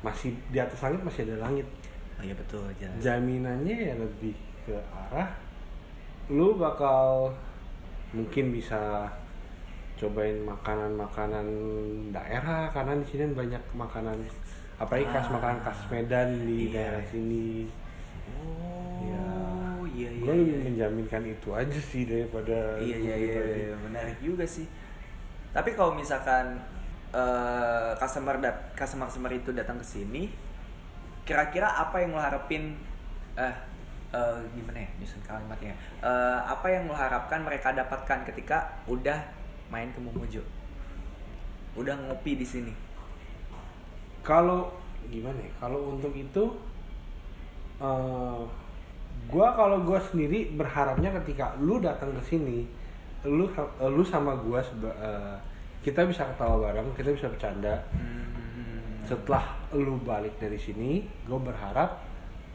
masih 0.01 0.33
di 0.49 0.57
atas 0.57 0.81
langit 0.81 1.05
masih 1.05 1.29
ada 1.29 1.45
langit 1.45 1.67
Oh 2.13 2.23
iya 2.23 2.33
betul, 2.33 2.63
jelas. 2.77 2.95
jaminannya 2.99 3.75
ya 3.75 3.95
lebih 3.95 4.35
ke 4.63 4.75
arah 4.91 5.27
lu 6.27 6.55
bakal 6.55 7.27
mungkin 8.11 8.51
bisa 8.51 9.11
cobain 9.93 10.39
makanan-makanan 10.41 11.47
daerah 12.09 12.71
karena 12.71 12.95
di 12.95 13.05
sini 13.05 13.31
banyak 13.31 13.59
makanan 13.73 14.15
apalagi 14.75 15.05
khas 15.05 15.27
Ah. 15.27 15.33
makanan 15.35 15.59
khas 15.61 15.79
Medan 15.87 16.29
di 16.43 16.67
Iya. 16.67 16.71
daerah 16.71 17.03
sini 17.05 17.67
Oh, 18.39 19.03
Iya. 19.03 19.23
iya 19.91 20.09
iya. 20.09 20.21
gue 20.23 20.33
lebih 20.33 20.55
iya. 20.55 20.63
menjaminkan 20.65 21.23
itu 21.23 21.49
aja 21.51 21.75
sih 21.75 22.03
daripada 22.03 22.79
Iya 22.79 22.97
iya 22.97 23.15
iya, 23.15 23.31
pribadi. 23.35 23.59
iya, 23.61 23.75
menarik 23.77 24.17
juga 24.19 24.45
sih. 24.47 24.67
Tapi 25.51 25.69
kalau 25.73 25.93
misalkan 25.93 26.55
eh, 27.13 27.91
customer 27.93 28.39
dat 28.39 28.73
customer 28.73 29.05
customer 29.05 29.29
itu 29.29 29.51
datang 29.51 29.77
ke 29.77 29.85
sini, 29.85 30.31
kira-kira 31.23 31.67
apa 31.67 31.97
yang 31.97 32.11
lo 32.11 32.19
harapin 32.19 32.75
eh 33.35 33.55
eh, 34.11 34.37
gimana 34.53 34.77
ya 34.77 34.89
nyusun 34.97 35.21
kalimatnya? 35.23 35.73
Eh, 35.99 36.39
apa 36.45 36.67
yang 36.67 36.85
lo 36.85 36.93
harapkan 36.93 37.41
mereka 37.41 37.71
dapatkan 37.71 38.27
ketika 38.27 38.69
udah 38.85 39.17
main 39.67 39.89
ke 39.89 39.99
Momojo? 39.99 40.43
Udah 41.73 41.95
ngopi 41.97 42.35
di 42.35 42.45
sini. 42.45 42.73
kalau 44.21 44.71
gimana 45.11 45.35
ya 45.35 45.51
kalau 45.59 45.91
untuk 45.91 46.15
itu 46.15 46.43
eh 47.79 48.41
gua 49.27 49.47
kalau 49.51 49.83
gua 49.83 49.99
sendiri 49.99 50.55
berharapnya 50.55 51.11
ketika 51.19 51.51
lu 51.59 51.79
datang 51.79 52.15
ke 52.15 52.23
sini 52.23 52.63
lu 53.27 53.51
lu 53.81 54.03
sama 54.03 54.31
gua 54.37 54.63
seba- 54.63 54.95
eh, 54.95 55.35
kita 55.83 56.07
bisa 56.07 56.23
ketawa 56.23 56.71
bareng 56.71 56.87
kita 56.95 57.11
bisa 57.11 57.27
bercanda 57.27 57.75
Hmm. 57.91 58.22
Setelah 59.03 59.43
lu 59.71 59.99
balik 59.99 60.35
dari 60.37 60.55
sini 60.55 60.91
gue 61.21 61.39
berharap 61.39 61.99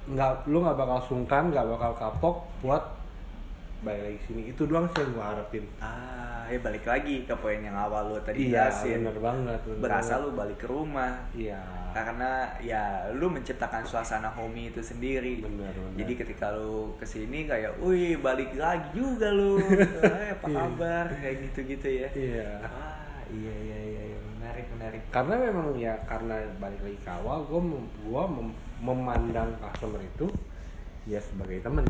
nggak 0.06 0.46
lu 0.46 0.58
nggak 0.58 0.74
bakal 0.74 0.98
sungkan 1.02 1.48
nggak 1.48 1.66
bakal 1.68 1.92
kapok 1.94 2.37
buat 2.58 2.84
balik 3.78 4.02
lagi 4.02 4.20
sini 4.24 4.42
itu 4.48 4.62
doang 4.64 4.88
sih 4.88 5.00
yang 5.00 5.12
gue 5.12 5.22
harapin 5.24 5.64
Ah, 5.78 6.42
ya 6.46 6.58
balik 6.58 6.82
lagi 6.82 7.22
ke 7.22 7.34
poin 7.37 7.61
yang 7.61 7.76
awal 7.76 8.08
lo 8.08 8.18
tadi 8.18 8.48
iya 8.48 8.66
jelasin. 8.66 9.06
bener 9.06 9.18
banget 9.20 9.61
bener 9.62 9.78
Berasa 9.78 10.12
banget. 10.12 10.24
lu 10.24 10.30
balik 10.34 10.58
ke 10.58 10.66
rumah. 10.66 11.12
iya 11.30 11.62
karena 11.88 12.30
ya 12.58 12.82
lu 13.12 13.28
menciptakan 13.28 13.80
suasana 13.82 14.28
homey 14.28 14.68
itu 14.68 14.80
sendiri 14.80 15.40
Benar, 15.40 15.70
benar. 15.70 15.94
jadi 15.94 16.12
ketika 16.16 16.46
lu 16.52 16.90
ke 16.94 17.06
sini 17.06 17.46
kayak 17.46 17.78
wih 17.78 18.18
balik 18.18 18.50
lagi 18.56 18.90
juga 18.92 19.30
lu 19.30 19.56
Gitu, 19.58 19.98
"Eh, 20.02 20.32
apa 20.32 20.46
kabar 20.48 21.06
kayak 21.12 21.37
gitu 21.46 21.58
gitu 21.68 21.88
ya 21.96 22.08
iya 22.12 22.50
ah 22.61 22.98
iya 23.30 23.54
iya, 23.62 23.78
iya. 23.87 23.97
Menarik 24.59 24.75
menarik 24.75 25.03
karena 25.14 25.35
memang 25.38 25.66
ya 25.79 25.94
karena 26.03 26.35
balik 26.59 26.81
lagi 26.83 26.99
ke 26.99 27.11
awal 27.12 27.47
gue 27.47 27.61
gua 28.03 28.27
mem- 28.27 28.59
memandang 28.83 29.54
customer 29.56 30.02
itu 30.02 30.27
ya 31.06 31.23
sebagai 31.23 31.63
temen. 31.63 31.87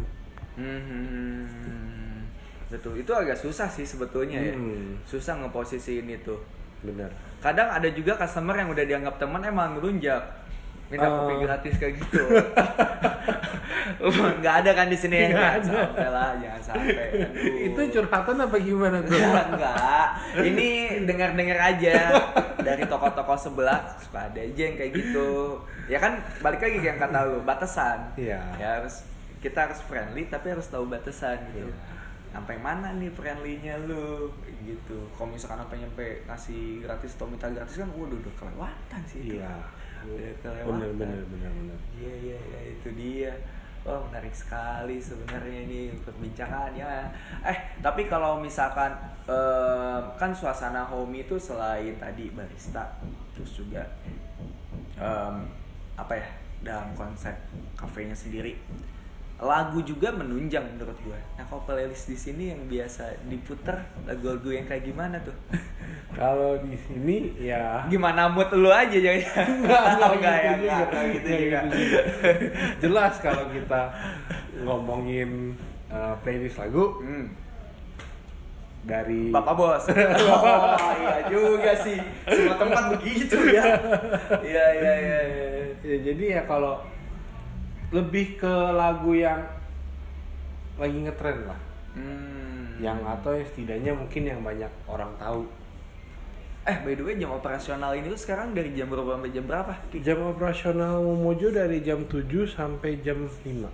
Hmm, 0.53 2.29
betul. 2.69 2.95
Itu 2.95 3.11
agak 3.11 3.35
susah 3.35 3.67
sih 3.67 3.83
sebetulnya 3.83 4.39
ya. 4.43 4.53
Hmm. 4.53 5.01
susah 5.03 5.41
ngeposisiin 5.41 6.07
itu. 6.07 6.37
Bener 6.85 7.09
kadang 7.39 7.71
ada 7.71 7.87
juga 7.89 8.15
customer 8.15 8.53
yang 8.53 8.69
udah 8.69 8.85
dianggap 8.85 9.17
teman 9.17 9.41
emang 9.41 9.81
ngelunjak. 9.81 10.21
Minta 10.89 11.05
Oh. 11.05 11.25
kopi 11.25 11.35
gratis 11.41 11.75
kayak 11.77 11.97
gitu. 11.97 12.21
Nggak 14.41 14.55
ada 14.65 14.71
kan 14.75 14.87
di 14.89 14.95
sini. 14.95 15.29
Ya 15.29 15.59
sampai 15.61 16.09
lah 16.09 16.33
jangan 16.39 16.63
sampai. 16.65 17.13
Aduh. 17.13 17.29
itu 17.69 17.81
curhatan 17.93 18.37
apa 18.39 18.57
gimana 18.57 18.99
tuh? 19.03 19.19
Ya, 19.19 19.43
enggak. 19.45 20.07
Ini 20.39 20.69
dengar-dengar 21.05 21.59
aja 21.75 21.95
dari 22.69 22.85
toko-toko 22.85 23.35
sebelah 23.35 23.81
suka 23.97 24.29
ada 24.29 24.41
aja 24.41 24.63
yang 24.69 24.77
kayak 24.77 24.93
gitu. 24.93 25.57
Ya 25.89 25.97
kan 25.97 26.21
balik 26.39 26.61
lagi 26.61 26.85
yang 26.85 27.01
kata 27.01 27.19
lu, 27.25 27.41
batasan. 27.43 28.13
Iya. 28.15 28.41
Ya 28.61 28.69
harus 28.77 29.03
kita 29.39 29.71
harus 29.71 29.81
friendly 29.81 30.27
tapi 30.27 30.53
harus 30.53 30.69
tahu 30.69 30.85
batasan 30.87 31.39
gitu. 31.53 31.65
Iya. 31.67 31.97
sampai 32.29 32.61
mana 32.61 32.93
nih 32.93 33.09
friendly-nya 33.09 33.81
lu 33.89 34.29
gitu 34.61 35.09
kalau 35.17 35.33
misalkan 35.33 35.65
sampai 35.65 35.81
nyampe 35.81 36.07
ngasih 36.29 36.85
gratis 36.85 37.17
atau 37.17 37.25
minta 37.25 37.49
gratis 37.49 37.81
kan 37.81 37.89
waduh 37.97 38.21
udah 38.21 38.35
kelewatan 38.37 39.01
sih 39.09 39.19
itu. 39.25 39.41
Iya. 39.41 39.57
udah 40.05 40.31
kelewatan 40.45 40.77
Bener 40.77 40.91
bener 40.93 41.23
bener 41.25 41.51
bener. 41.57 41.79
iya 41.97 42.13
iya 42.21 42.37
iya 42.37 42.61
itu 42.77 42.89
dia 42.93 43.33
Oh 43.87 44.03
menarik 44.11 44.35
sekali 44.35 44.99
sebenarnya 44.99 45.65
ini 45.69 45.95
perbincangannya. 46.03 47.13
Eh 47.47 47.59
tapi 47.79 48.11
kalau 48.11 48.41
misalkan 48.43 48.91
eh, 49.29 50.01
kan 50.19 50.31
suasana 50.35 50.85
home 50.89 51.23
itu 51.23 51.39
selain 51.39 51.95
tadi 52.01 52.33
barista, 52.35 52.99
terus 53.37 53.55
juga 53.55 53.87
em, 54.99 55.47
apa 55.95 56.15
ya 56.19 56.27
dalam 56.63 56.91
konsep 56.99 57.35
kafenya 57.79 58.15
sendiri 58.15 58.59
lagu 59.39 59.79
juga 59.87 60.11
menunjang 60.11 60.67
menurut 60.75 60.99
gue. 61.07 61.15
Nah 61.39 61.47
kalau 61.47 61.63
playlist 61.63 62.11
di 62.11 62.19
sini 62.19 62.51
yang 62.51 62.67
biasa 62.67 63.23
diputer 63.31 63.79
lagu-lagu 64.03 64.51
yang 64.51 64.67
kayak 64.67 64.83
gimana 64.83 65.23
tuh? 65.23 65.35
Kalau 66.19 66.59
di 66.59 66.75
sini 66.75 67.37
ya 67.39 67.87
gimana 67.87 68.27
mood 68.27 68.51
lu 68.51 68.67
aja 68.73 68.97
jangan 68.99 69.23
Enggak, 69.63 69.83
enggak 69.95 70.11
enggak 70.19 70.37
ya, 70.37 70.51
gitu 70.51 70.67
enggak, 70.67 71.05
gitu 71.15 71.29
juga. 71.31 71.59
gitu 71.63 71.77
juga. 71.79 72.01
Jelas 72.83 73.15
kalau 73.23 73.45
kita 73.55 73.83
ngomongin 74.67 75.55
uh, 75.87 76.19
playlist 76.27 76.59
lagu 76.59 76.99
Hmm. 76.99 77.27
dari 78.83 79.31
Bapak 79.31 79.55
bos. 79.55 79.85
Oh 79.87 80.93
iya 80.99 81.19
juga 81.29 81.73
sih. 81.79 81.99
Semua 82.27 82.57
tempat 82.57 82.85
begitu 82.99 83.37
ya. 83.53 83.65
Iya 84.43 84.67
iya 84.75 84.93
iya. 84.99 85.19
iya. 85.29 85.49
Ya, 85.85 85.97
jadi 86.03 86.25
ya 86.41 86.43
kalau 86.49 86.81
lebih 87.89 88.37
ke 88.37 88.53
lagu 88.77 89.17
yang 89.17 89.41
lagi 90.77 90.99
ngetren 91.03 91.39
lah. 91.49 91.61
Hmm. 91.97 92.79
Yang 92.79 92.99
atau 93.03 93.31
yang 93.35 93.47
setidaknya 93.49 93.93
mungkin 93.97 94.23
yang 94.29 94.41
banyak 94.45 94.73
orang 94.87 95.11
tahu. 95.19 95.43
Eh 96.69 96.77
by 96.85 96.93
the 96.93 97.03
way 97.03 97.17
jam 97.17 97.33
operasional 97.33 97.97
ini 97.97 98.13
tuh 98.13 98.21
sekarang 98.21 98.53
dari 98.53 98.77
jam 98.77 98.93
berapa 98.93 99.17
sampai 99.17 99.33
jam 99.33 99.45
berapa? 99.49 99.73
Jam 100.05 100.19
operasional 100.21 101.01
Mojo 101.01 101.49
dari 101.49 101.81
jam 101.81 102.05
7 102.05 102.29
sampai 102.45 103.01
jam 103.01 103.25
5. 103.25 103.65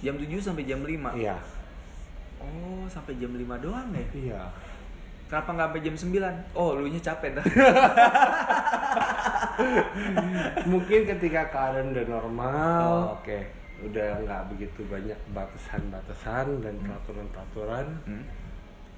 Jam 0.00 0.14
7 0.16 0.40
sampai 0.40 0.64
jam 0.64 0.80
5. 0.80 1.12
Iya. 1.12 1.36
Oh, 2.40 2.88
sampai 2.88 3.20
jam 3.20 3.36
5 3.36 3.60
doang 3.60 3.92
ya? 3.92 4.04
Iya. 4.16 4.42
Kenapa 5.28 5.50
nggak 5.52 5.68
sampai 5.68 5.84
jam 5.84 5.94
9? 5.94 6.56
Oh, 6.56 6.72
lu 6.74 6.88
nya 6.88 7.00
capek 7.04 7.36
dah. 7.36 7.44
mungkin 10.70 11.00
ketika 11.04 11.42
keadaan 11.52 11.92
udah 11.92 12.06
normal, 12.08 12.88
Oh, 12.88 13.20
Oke. 13.20 13.44
udah 13.84 14.24
nggak 14.24 14.42
begitu 14.50 14.80
banyak 14.88 15.18
batasan-batasan 15.30 16.64
dan 16.64 16.74
peraturan-peraturan. 16.80 17.86
Hmm. 18.08 18.24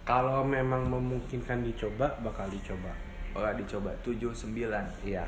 Kalau 0.06 0.42
memang 0.42 0.88
memungkinkan 0.88 1.62
dicoba, 1.62 2.14
bakal 2.22 2.48
dicoba. 2.48 2.94
Oh, 3.36 3.42
dicoba 3.54 3.90
7 4.02 4.30
9. 4.32 5.06
Iya. 5.06 5.26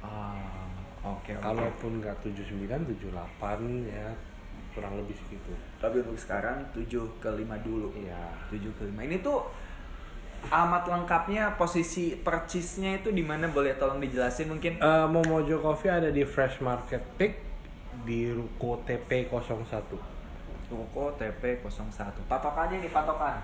Ah, 0.00 0.64
oke 1.02 1.32
oke. 1.32 1.42
Kalaupun 1.44 2.00
nggak 2.00 2.16
79, 2.24 2.88
78 2.88 3.88
ya 3.88 4.08
kurang 4.72 4.94
lebih 4.94 5.16
segitu. 5.16 5.50
tapi 5.82 5.98
untuk 6.06 6.18
sekarang 6.18 6.60
7 6.72 6.88
ke 7.18 7.30
5 7.30 7.56
dulu. 7.60 7.88
Iya. 7.96 8.24
7 8.48 8.72
ke 8.76 8.82
5. 8.88 9.00
Ini 9.00 9.16
tuh 9.20 9.48
amat 10.48 10.86
lengkapnya 10.86 11.54
posisi 11.54 12.16
percisnya 12.16 12.96
itu 12.96 13.10
di 13.10 13.20
mana 13.20 13.46
boleh 13.46 13.76
tolong 13.76 13.98
dijelasin 13.98 14.48
mungkin? 14.48 14.78
Eh, 14.78 15.06
Momojo 15.06 15.60
Coffee 15.60 15.90
ada 15.90 16.08
di 16.08 16.22
Fresh 16.22 16.62
Market 16.62 17.02
Peak 17.16 17.36
di 18.06 18.30
Ruko 18.30 18.80
TP 18.82 19.26
01. 19.26 19.98
Ruko 20.68 21.04
TP 21.16 21.60
01. 21.60 22.24
Patokannya 22.24 22.80
nih 22.80 22.88
patokan. 22.88 23.36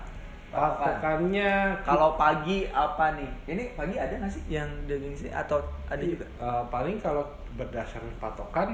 Patokan. 0.49 0.97
Patokannya 0.97 1.51
Kalau 1.83 2.15
pagi 2.15 2.65
apa 2.69 3.05
nih? 3.13 3.31
Ini 3.45 3.63
pagi 3.75 3.95
ada 3.97 4.13
nggak 4.15 4.31
sih 4.31 4.43
yang 4.47 4.69
daging 4.85 5.13
sih 5.13 5.29
atau 5.29 5.59
ada 5.85 6.01
juga? 6.01 6.25
Eh, 6.25 6.63
paling 6.71 6.97
kalau 6.97 7.25
berdasarkan 7.53 8.13
patokan 8.17 8.69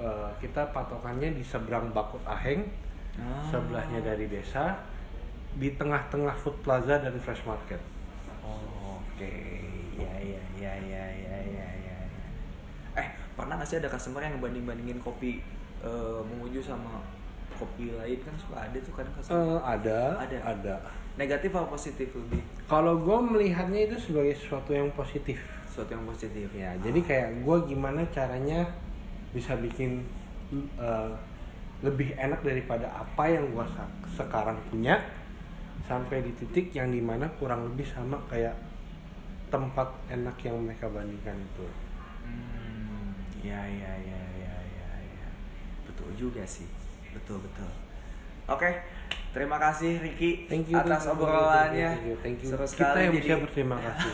eh, 0.00 0.30
kita 0.40 0.72
patokannya 0.72 1.36
di 1.36 1.44
seberang 1.44 1.92
Bakut 1.92 2.24
Aheng, 2.24 2.64
Ah. 3.20 3.42
sebelahnya 3.52 4.00
dari 4.00 4.24
desa, 4.24 4.80
di 5.58 5.74
tengah-tengah 5.74 6.34
Food 6.38 6.62
Plaza 6.62 7.00
dan 7.02 7.14
Fresh 7.18 7.42
Market. 7.48 7.80
Oh, 8.44 9.00
oke. 9.00 9.32
Ya 9.98 10.14
ya 10.22 10.40
ya 10.56 10.72
ya 10.78 11.04
ya 11.10 11.36
ya 11.42 11.68
ya. 11.84 11.96
Eh, 12.96 13.06
pernah 13.34 13.58
nggak 13.58 13.68
sih 13.68 13.78
ada 13.82 13.90
customer 13.90 14.22
yang 14.24 14.38
banding-bandingin 14.40 14.98
kopi 15.02 15.42
eh, 15.82 16.20
Memuju 16.22 16.62
sama 16.62 17.02
kopi 17.58 17.92
lain 17.92 18.16
kan 18.24 18.32
suka 18.40 18.56
ada 18.56 18.78
tuh 18.80 18.92
kadang 18.96 19.14
customer. 19.18 19.36
Eh, 19.36 19.60
ada, 19.60 20.00
Ada. 20.22 20.38
ada. 20.44 20.74
Negatif 21.18 21.50
atau 21.52 21.68
positif 21.68 22.08
lebih? 22.16 22.40
Kalau 22.64 22.96
gue 22.96 23.18
melihatnya 23.20 23.90
itu 23.90 23.96
sebagai 24.00 24.32
sesuatu 24.38 24.72
yang 24.72 24.88
positif. 24.96 25.36
Sesuatu 25.68 25.92
yang 25.92 26.06
positif. 26.08 26.48
Ya, 26.56 26.72
jadi 26.80 27.00
kayak 27.04 27.28
gue 27.44 27.56
gimana 27.68 28.00
caranya 28.08 28.64
bisa 29.36 29.52
bikin 29.60 30.00
eh, 30.80 31.12
lebih 31.84 32.16
enak 32.16 32.40
daripada 32.40 32.88
apa 32.92 33.24
yang 33.28 33.52
gue 33.52 33.66
sekarang 34.16 34.56
punya 34.72 34.96
sampai 35.84 36.22
di 36.22 36.32
titik 36.34 36.72
yang 36.72 36.88
di 36.88 37.00
mana 37.00 37.26
kurang 37.36 37.66
lebih 37.66 37.84
sama 37.84 38.16
kayak 38.26 38.54
tempat 39.50 39.88
enak 40.08 40.36
yang 40.40 40.56
mereka 40.62 40.86
bandingkan 40.86 41.34
itu. 41.34 41.66
Hmm, 42.22 43.10
ya 43.42 43.58
ya 43.66 43.92
ya 43.98 44.20
ya 44.38 44.54
ya 44.70 44.88
ya. 45.02 45.28
Betul 45.84 46.14
juga 46.14 46.42
sih. 46.46 46.68
Betul 47.10 47.42
betul. 47.42 47.66
Oke, 48.50 48.66
terima 49.30 49.62
kasih 49.62 50.02
Ricky 50.02 50.50
Thank 50.50 50.74
you 50.74 50.78
atas 50.78 51.06
thank 51.06 51.14
you, 51.14 51.22
obrolannya. 51.22 51.88
thank 51.94 52.06
you, 52.06 52.16
thank 52.18 52.38
you. 52.42 52.50
Seru 52.50 52.66
Kita 52.66 52.98
yang 52.98 53.14
jadi. 53.14 53.18
bisa 53.22 53.34
berterima 53.38 53.76
kasih. 53.86 54.12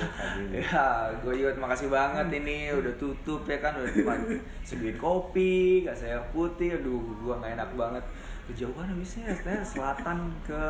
Ya, 0.53 0.85
gue 1.25 1.33
juga 1.37 1.51
terima 1.57 1.69
kasih 1.73 1.89
banget 1.89 2.27
ini 2.37 2.57
udah 2.69 2.95
tutup 3.01 3.49
ya 3.49 3.59
kan 3.61 3.81
udah 3.81 3.93
cuma 3.97 4.13
seguin 4.61 4.97
kopi, 4.97 5.85
kasih 5.89 6.17
air 6.17 6.25
putih, 6.33 6.77
aduh 6.77 7.01
gue 7.17 7.33
nggak 7.33 7.53
enak 7.57 7.71
banget. 7.77 8.05
Kejauhan 8.47 8.87
habisnya 8.93 9.33
ya, 9.33 9.59
selatan 9.65 10.31
ke 10.45 10.61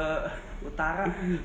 utara, 0.63 1.05
aduh 1.05 1.43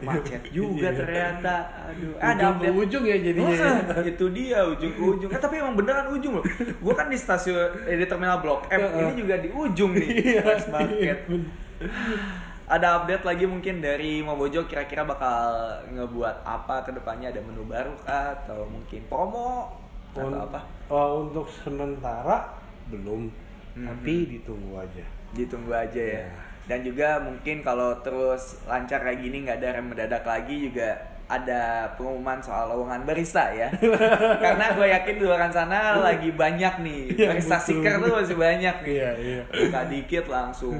macet 0.00 0.42
juga 0.56 0.88
ternyata. 0.90 1.54
Aduh, 1.88 2.14
Eh, 2.16 2.30
Ujung 2.30 2.54
ke 2.56 2.70
ujung 2.70 3.04
ya 3.04 3.16
jadinya. 3.16 3.56
Wah, 3.90 4.04
itu 4.12 4.26
dia 4.30 4.58
ujung 4.62 4.92
ke 4.92 5.02
ujung. 5.02 5.30
Eh, 5.30 5.38
tapi 5.38 5.54
emang 5.58 5.74
beneran 5.74 6.06
ujung 6.10 6.38
loh. 6.38 6.44
Gue 6.78 6.92
kan 6.92 7.06
di 7.06 7.16
stasiun 7.16 7.56
eh, 7.84 7.96
di 7.96 8.04
terminal 8.04 8.38
Blok 8.38 8.66
M, 8.68 8.80
ini 8.80 9.12
juga 9.16 9.34
di 9.36 9.48
ujung 9.48 9.92
nih, 9.92 10.08
Iya, 10.30 10.40
Fresh 10.42 10.68
Market. 10.68 11.18
Ada 12.64 12.86
update 12.96 13.24
lagi 13.24 13.44
mungkin 13.44 13.78
dari 13.78 14.24
Mobojo 14.24 14.64
kira-kira 14.64 15.04
bakal 15.04 15.36
ngebuat 15.90 16.40
apa 16.42 16.80
ke 16.80 16.90
depannya 16.92 17.28
ada 17.28 17.38
menu 17.38 17.60
baru 17.62 17.92
kah 18.00 18.32
atau 18.34 18.64
mungkin 18.64 19.04
promo 19.04 19.68
atau 20.10 20.24
Un- 20.24 20.40
apa? 20.40 20.60
oh, 20.88 21.28
untuk 21.28 21.44
sementara 21.52 22.56
belum, 22.88 23.28
Mhm. 23.74 23.84
tapi 23.84 24.14
ditunggu 24.32 24.80
aja. 24.80 25.04
Ditunggu 25.34 25.72
aja 25.72 26.00
ya. 26.00 26.24
Iya. 26.24 26.40
Dan 26.64 26.80
juga 26.80 27.20
mungkin 27.20 27.60
kalau 27.60 28.00
terus 28.00 28.64
lancar 28.64 29.04
kayak 29.04 29.20
gini 29.20 29.44
nggak 29.44 29.60
ada 29.60 29.68
rem 29.76 29.86
mendadak 29.92 30.24
lagi 30.24 30.72
juga 30.72 31.14
ada 31.24 31.88
pengumuman 31.96 32.36
soal 32.40 32.68
lowongan 32.72 33.08
barista 33.08 33.48
ya. 33.52 33.68
Karena 34.44 34.76
gue 34.76 34.86
yakin 34.92 35.14
di 35.16 35.24
luar 35.24 35.48
sana 35.48 35.96
lagi 36.00 36.30
banyak 36.32 36.74
nih. 36.84 37.02
Iya, 37.14 37.30
barista 37.36 37.56
tuh 37.60 37.80
masih 38.20 38.36
banyak 38.36 38.76
nih. 38.84 38.92
Iya, 38.92 39.10
iya. 39.16 39.42
Buka 39.48 39.80
dikit 39.88 40.24
langsung 40.28 40.76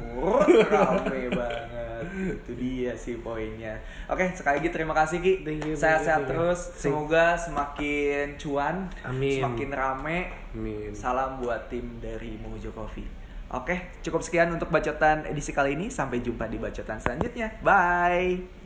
rame 0.68 1.20
banget. 1.32 2.04
Itu 2.44 2.52
dia 2.56 2.92
sih 2.92 3.16
poinnya. 3.24 3.80
Oke, 4.08 4.28
sekali 4.36 4.60
lagi 4.60 4.70
terima 4.72 4.92
kasih 4.92 5.18
Ki. 5.24 5.40
Sehat-sehat 5.72 6.28
thank 6.28 6.36
you. 6.36 6.36
terus. 6.36 6.60
Semoga 6.76 7.36
semakin 7.40 8.36
cuan, 8.36 8.76
Amin. 9.04 9.40
semakin 9.40 9.70
rame. 9.72 10.18
Amin. 10.52 10.90
Salam 10.92 11.40
buat 11.40 11.72
tim 11.72 12.00
dari 12.04 12.36
Mojo 12.40 12.68
Coffee. 12.72 13.23
Oke, 13.52 14.00
cukup 14.00 14.24
sekian 14.24 14.48
untuk 14.54 14.72
bacotan 14.72 15.28
edisi 15.28 15.52
kali 15.52 15.76
ini. 15.76 15.92
Sampai 15.92 16.24
jumpa 16.24 16.48
di 16.48 16.56
bacotan 16.56 16.98
selanjutnya. 16.98 17.60
Bye. 17.60 18.63